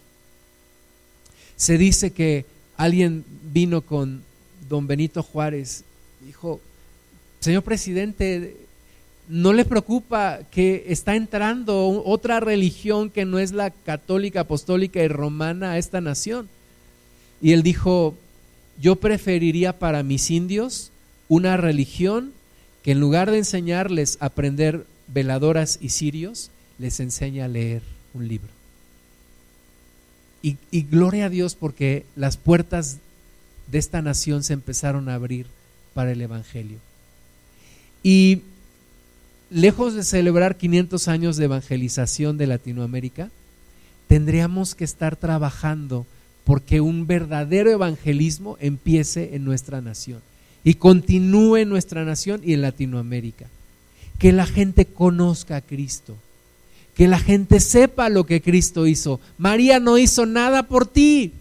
[1.56, 2.46] Se dice que
[2.78, 4.24] alguien vino con
[4.70, 5.84] don Benito Juárez,
[6.26, 6.60] dijo,
[7.40, 8.56] señor presidente,
[9.30, 15.08] no le preocupa que está entrando otra religión que no es la católica, apostólica y
[15.08, 16.50] romana a esta nación.
[17.40, 18.16] Y él dijo,
[18.82, 20.92] yo preferiría para mis indios
[21.28, 22.34] una religión
[22.82, 26.50] que en lugar de enseñarles a aprender veladoras y cirios,
[26.80, 27.84] les enseña a leer
[28.16, 28.50] un libro.
[30.42, 32.98] Y, y gloria a Dios porque las puertas
[33.68, 35.46] de esta nación se empezaron a abrir
[35.94, 36.80] para el Evangelio.
[38.02, 38.42] Y
[39.50, 43.30] lejos de celebrar 500 años de evangelización de Latinoamérica,
[44.08, 46.06] tendríamos que estar trabajando
[46.44, 50.22] porque un verdadero evangelismo empiece en nuestra nación
[50.64, 53.46] y continúe en nuestra nación y en Latinoamérica.
[54.18, 56.18] Que la gente conozca a Cristo,
[56.96, 59.20] que la gente sepa lo que Cristo hizo.
[59.38, 61.32] María no hizo nada por ti.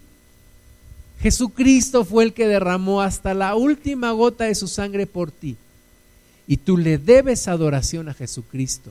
[1.20, 5.56] Jesucristo fue el que derramó hasta la última gota de su sangre por ti.
[6.48, 8.90] Y tú le debes adoración a Jesucristo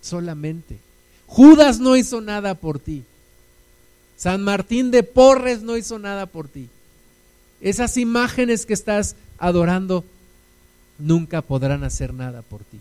[0.00, 0.78] solamente.
[1.26, 3.02] Judas no hizo nada por ti.
[4.16, 6.68] San Martín de Porres no hizo nada por ti.
[7.60, 10.04] Esas imágenes que estás adorando
[10.98, 12.78] nunca podrán hacer nada por ti.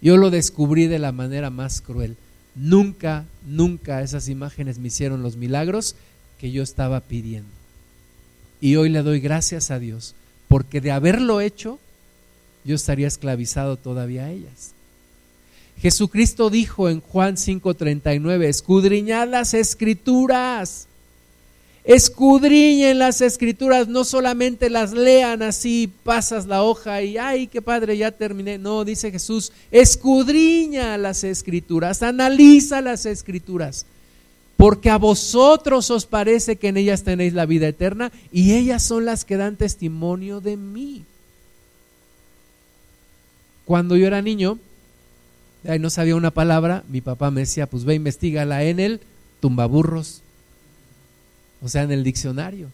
[0.00, 2.16] Yo lo descubrí de la manera más cruel.
[2.54, 5.96] Nunca, nunca esas imágenes me hicieron los milagros
[6.38, 7.50] que yo estaba pidiendo.
[8.60, 10.14] Y hoy le doy gracias a Dios,
[10.48, 11.78] porque de haberlo hecho,
[12.64, 14.72] yo estaría esclavizado todavía a ellas.
[15.78, 20.86] Jesucristo dijo en Juan 5:39, escudriñad las escrituras,
[21.84, 27.96] escudriñen las escrituras, no solamente las lean así, pasas la hoja y, ay, qué padre,
[27.96, 28.58] ya terminé.
[28.58, 33.84] No, dice Jesús, escudriña las escrituras, analiza las escrituras,
[34.56, 39.04] porque a vosotros os parece que en ellas tenéis la vida eterna y ellas son
[39.04, 41.04] las que dan testimonio de mí.
[43.64, 44.58] Cuando yo era niño,
[45.66, 49.00] ahí no sabía una palabra, mi papá me decía, pues ve, investigala en el
[49.40, 50.22] tumbaburros,
[51.62, 52.68] o sea, en el diccionario.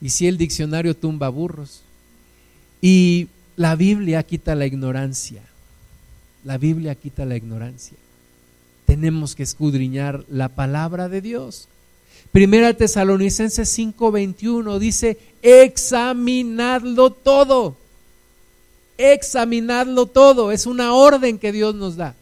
[0.00, 1.82] Y si el diccionario tumba burros.
[2.80, 5.42] Y la Biblia quita la ignorancia.
[6.42, 7.96] La Biblia quita la ignorancia.
[8.84, 11.68] Tenemos que escudriñar la palabra de Dios.
[12.32, 17.76] Primera Tesalonicenses 5:21 dice, examinadlo todo
[19.02, 22.14] examinadlo todo, es una orden que Dios nos da.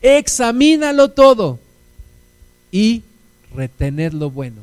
[0.00, 1.58] Examínalo todo
[2.70, 3.02] y
[3.54, 4.62] retened lo bueno.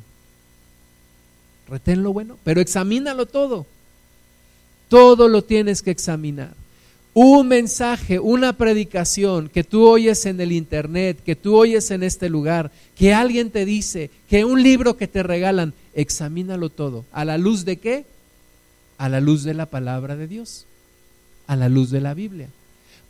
[1.68, 3.66] Retén lo bueno, pero examínalo todo.
[4.88, 6.54] Todo lo tienes que examinar.
[7.14, 12.30] Un mensaje, una predicación que tú oyes en el internet, que tú oyes en este
[12.30, 17.06] lugar, que alguien te dice, que un libro que te regalan, examínalo todo.
[17.12, 18.06] ¿A la luz de qué?
[18.98, 20.66] A la luz de la palabra de Dios
[21.48, 22.50] a la luz de la Biblia.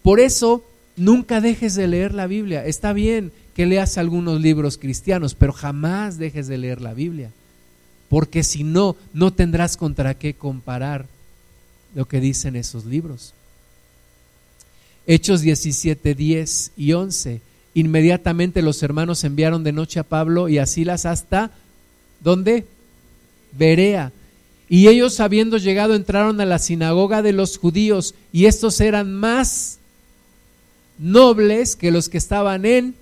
[0.01, 0.63] Por eso,
[0.95, 2.65] nunca dejes de leer la Biblia.
[2.65, 7.31] Está bien que leas algunos libros cristianos, pero jamás dejes de leer la Biblia.
[8.09, 11.05] Porque si no, no tendrás contra qué comparar
[11.95, 13.33] lo que dicen esos libros.
[15.05, 17.41] Hechos 17, 10 y 11.
[17.75, 21.51] Inmediatamente los hermanos enviaron de noche a Pablo y a Silas hasta,
[22.21, 22.65] ¿dónde?
[23.51, 24.11] Berea
[24.69, 29.79] y ellos, habiendo llegado, entraron a la sinagoga de los judíos, y estos eran más
[30.97, 32.95] nobles que los que estaban en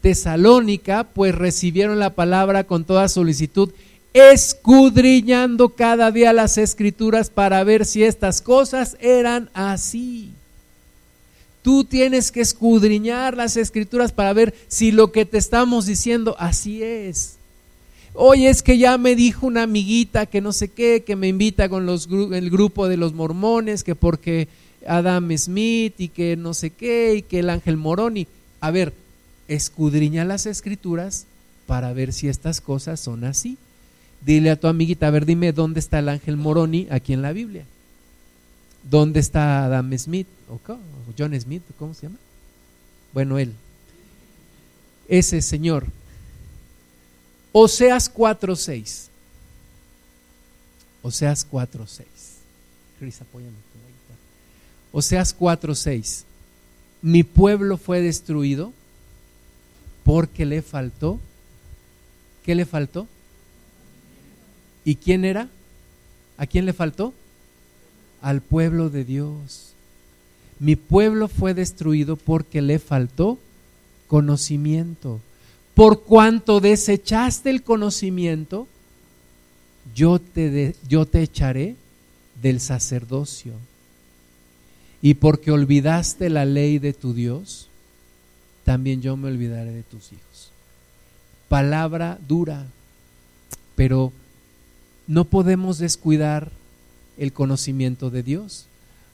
[0.00, 3.70] Tesalónica, pues recibieron la palabra con toda solicitud,
[4.12, 10.32] escudriñando cada día las escrituras para ver si estas cosas eran así.
[11.62, 16.82] Tú tienes que escudriñar las escrituras para ver si lo que te estamos diciendo así
[16.82, 17.36] es.
[18.14, 21.68] Oye, es que ya me dijo una amiguita que no sé qué, que me invita
[21.68, 24.48] con los, el grupo de los mormones, que porque
[24.86, 28.26] Adam Smith y que no sé qué, y que el ángel Moroni.
[28.60, 28.92] A ver,
[29.48, 31.26] escudriña las escrituras
[31.66, 33.58] para ver si estas cosas son así.
[34.24, 37.32] Dile a tu amiguita, a ver, dime dónde está el ángel Moroni aquí en la
[37.32, 37.64] Biblia.
[38.90, 40.26] ¿Dónde está Adam Smith?
[40.48, 40.58] ¿O
[41.16, 41.62] John Smith?
[41.78, 42.18] ¿Cómo se llama?
[43.12, 43.52] Bueno, él.
[45.08, 45.86] Ese señor
[47.52, 49.08] Oseas 4.6.
[51.02, 52.04] Oseas 4.6.
[52.98, 53.56] Cris, apóyame.
[54.92, 56.24] Oseas 4.6.
[57.02, 58.72] Mi pueblo fue destruido
[60.04, 61.18] porque le faltó.
[62.44, 63.06] ¿Qué le faltó?
[64.84, 65.48] ¿Y quién era?
[66.36, 67.14] ¿A quién le faltó?
[68.22, 69.72] Al pueblo de Dios.
[70.58, 73.38] Mi pueblo fue destruido porque le faltó
[74.08, 75.20] conocimiento
[75.80, 78.68] por cuanto desechaste el conocimiento,
[79.94, 81.74] yo te, yo te echaré
[82.42, 83.54] del sacerdocio.
[85.00, 87.68] Y porque olvidaste la ley de tu Dios,
[88.62, 90.50] también yo me olvidaré de tus hijos.
[91.48, 92.66] Palabra dura,
[93.74, 94.12] pero
[95.06, 96.52] no podemos descuidar
[97.16, 98.66] el conocimiento de Dios.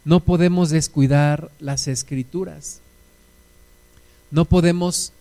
[0.05, 2.81] No podemos descuidar las escrituras.
[4.33, 5.12] No podemos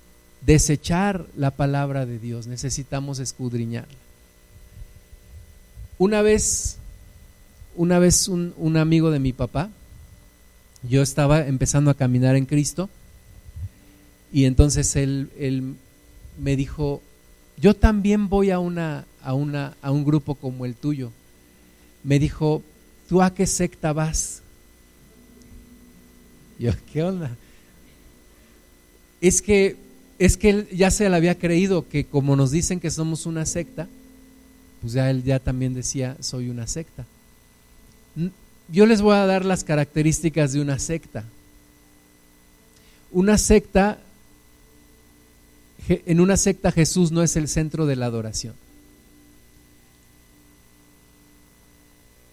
[0.46, 3.98] desechar la palabra de Dios, necesitamos escudriñarla.
[5.98, 6.78] Una vez,
[7.76, 9.70] una vez un, amigo de mi papá,
[10.84, 12.90] yo estaba empezando a caminar en Cristo
[14.32, 15.76] y entonces él, él
[16.38, 17.02] me dijo,
[17.58, 21.12] yo también voy a, una, a, una, a un grupo como el tuyo.
[22.04, 22.62] Me dijo,
[23.08, 24.42] ¿tú a qué secta vas?
[26.60, 27.36] Yo, ¿qué onda?
[29.22, 29.85] Es que,
[30.18, 33.46] es que él ya se le había creído que como nos dicen que somos una
[33.46, 33.88] secta,
[34.82, 37.06] pues ya él ya también decía, soy una secta.
[38.70, 41.26] Yo les voy a dar las características de una secta.
[43.12, 44.00] Una secta,
[45.88, 48.56] en una secta Jesús no es el centro de la adoración.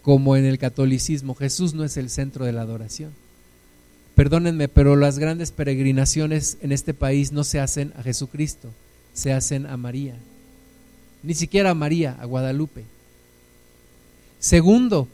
[0.02, 3.12] Como en el catolicismo, Jesús no es el centro de la adoración.
[4.22, 8.68] Perdónenme, pero las grandes peregrinaciones en este país no se hacen a Jesucristo,
[9.12, 10.14] se hacen a María.
[11.24, 12.84] Ni siquiera a María, a Guadalupe.
[14.38, 15.08] Segundo,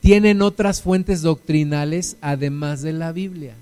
[0.00, 3.56] tienen otras fuentes doctrinales además de la Biblia.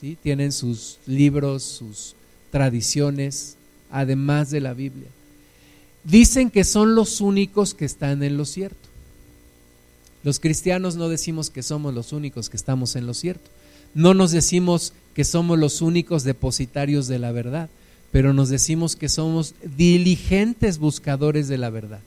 [0.00, 0.18] ¿Sí?
[0.20, 2.16] Tienen sus libros, sus
[2.50, 3.54] tradiciones,
[3.92, 5.06] además de la Biblia.
[6.02, 8.88] Dicen que son los únicos que están en lo cierto.
[10.24, 13.50] Los cristianos no decimos que somos los únicos que estamos en lo cierto.
[13.94, 17.68] No nos decimos que somos los únicos depositarios de la verdad,
[18.10, 22.00] pero nos decimos que somos diligentes buscadores de la verdad.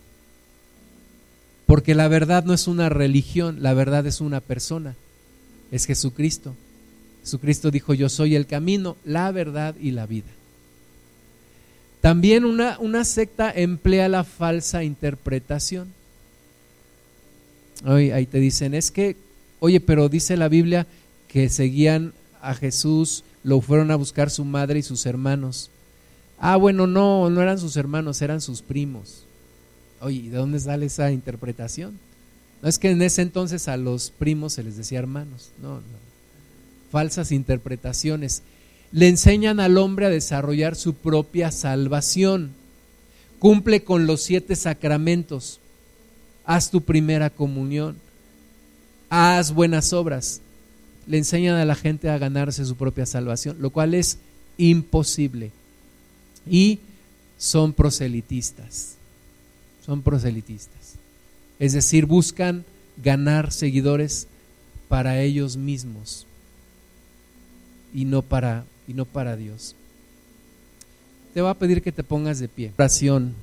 [1.66, 4.96] Porque la verdad no es una religión, la verdad es una persona,
[5.72, 6.56] es Jesucristo.
[7.24, 10.30] Jesucristo dijo, yo soy el camino, la verdad y la vida.
[12.02, 15.88] También una, una secta emplea la falsa interpretación
[17.84, 19.18] ahí te dicen, es que,
[19.60, 20.88] oye, pero dice la Biblia
[21.28, 25.70] que seguían a Jesús, lo fueron a buscar su madre y sus hermanos.
[26.40, 29.26] Ah, bueno, no, no eran sus hermanos, eran sus primos.
[30.02, 31.98] Oye, ¿de dónde sale esa interpretación?
[32.62, 36.06] No es que en ese entonces a los primos se les decía hermanos, no, no.
[36.92, 38.42] Falsas interpretaciones.
[38.92, 42.52] Le enseñan al hombre a desarrollar su propia salvación.
[43.40, 45.60] Cumple con los siete sacramentos
[46.46, 47.98] haz tu primera comunión,
[49.10, 50.42] haz buenas obras.
[51.08, 54.18] Le enseñan a la gente a ganarse su propia salvación, lo cual es
[54.58, 55.52] imposible.
[56.50, 56.80] Y
[57.38, 58.96] son proselitistas,
[59.86, 60.96] son proselitistas.
[61.60, 62.66] Es decir, buscan
[63.04, 64.28] ganar seguidores
[64.88, 66.26] para ellos mismos
[67.94, 69.76] y no para, y no para Dios.
[71.34, 72.72] Te voy a pedir que te pongas de pie.
[72.78, 73.34] Oración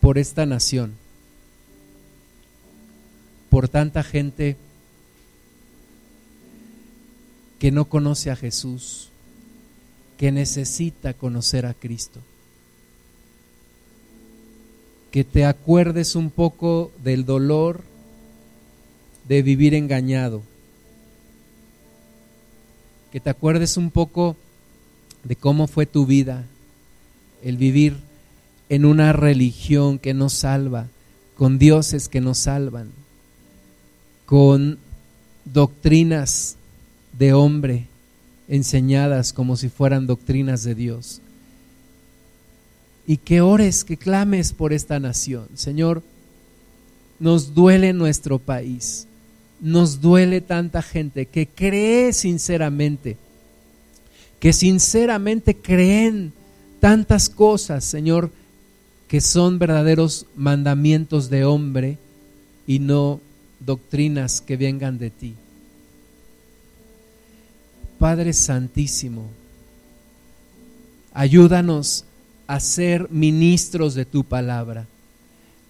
[0.00, 0.92] por esta nación
[3.58, 4.56] por tanta gente
[7.58, 9.08] que no conoce a Jesús,
[10.16, 12.20] que necesita conocer a Cristo.
[15.10, 17.82] Que te acuerdes un poco del dolor
[19.26, 20.40] de vivir engañado.
[23.10, 24.36] Que te acuerdes un poco
[25.24, 26.44] de cómo fue tu vida,
[27.42, 27.96] el vivir
[28.68, 30.86] en una religión que no salva,
[31.36, 32.92] con dioses que no salvan
[34.28, 34.78] con
[35.46, 36.56] doctrinas
[37.18, 37.86] de hombre
[38.46, 41.22] enseñadas como si fueran doctrinas de Dios.
[43.06, 45.46] Y que ores, que clames por esta nación.
[45.54, 46.02] Señor,
[47.18, 49.06] nos duele nuestro país,
[49.62, 53.16] nos duele tanta gente que cree sinceramente,
[54.40, 56.34] que sinceramente creen
[56.80, 58.30] tantas cosas, Señor,
[59.08, 61.96] que son verdaderos mandamientos de hombre
[62.66, 63.22] y no
[63.60, 65.34] doctrinas que vengan de ti.
[67.98, 69.28] Padre Santísimo,
[71.12, 72.04] ayúdanos
[72.46, 74.86] a ser ministros de tu palabra,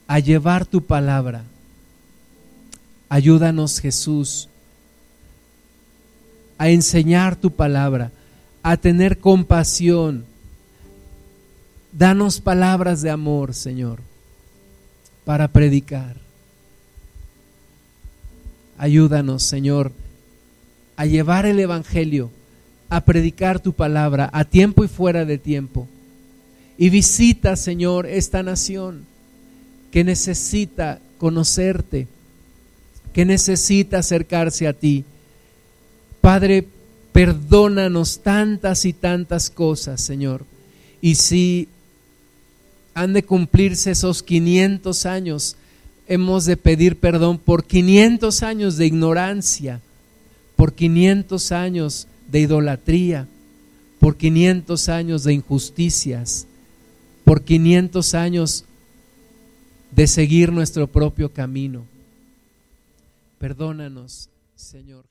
[0.06, 1.44] a llevar tu palabra.
[3.08, 4.48] Ayúdanos Jesús
[6.58, 8.10] a enseñar tu palabra,
[8.62, 10.24] a tener compasión.
[11.92, 14.00] Danos palabras de amor, Señor,
[15.24, 16.27] para predicar.
[18.78, 19.92] Ayúdanos, Señor,
[20.96, 22.30] a llevar el Evangelio,
[22.88, 25.88] a predicar tu palabra a tiempo y fuera de tiempo.
[26.78, 29.04] Y visita, Señor, esta nación
[29.90, 32.06] que necesita conocerte,
[33.12, 35.04] que necesita acercarse a ti.
[36.20, 36.66] Padre,
[37.12, 40.44] perdónanos tantas y tantas cosas, Señor.
[41.00, 41.68] Y si
[42.94, 45.56] han de cumplirse esos 500 años
[46.08, 49.80] hemos de pedir perdón por 500 años de ignorancia,
[50.56, 53.28] por 500 años de idolatría,
[54.00, 56.46] por 500 años de injusticias,
[57.24, 58.64] por 500 años
[59.90, 61.84] de seguir nuestro propio camino.
[63.38, 65.04] Perdónanos, Señor.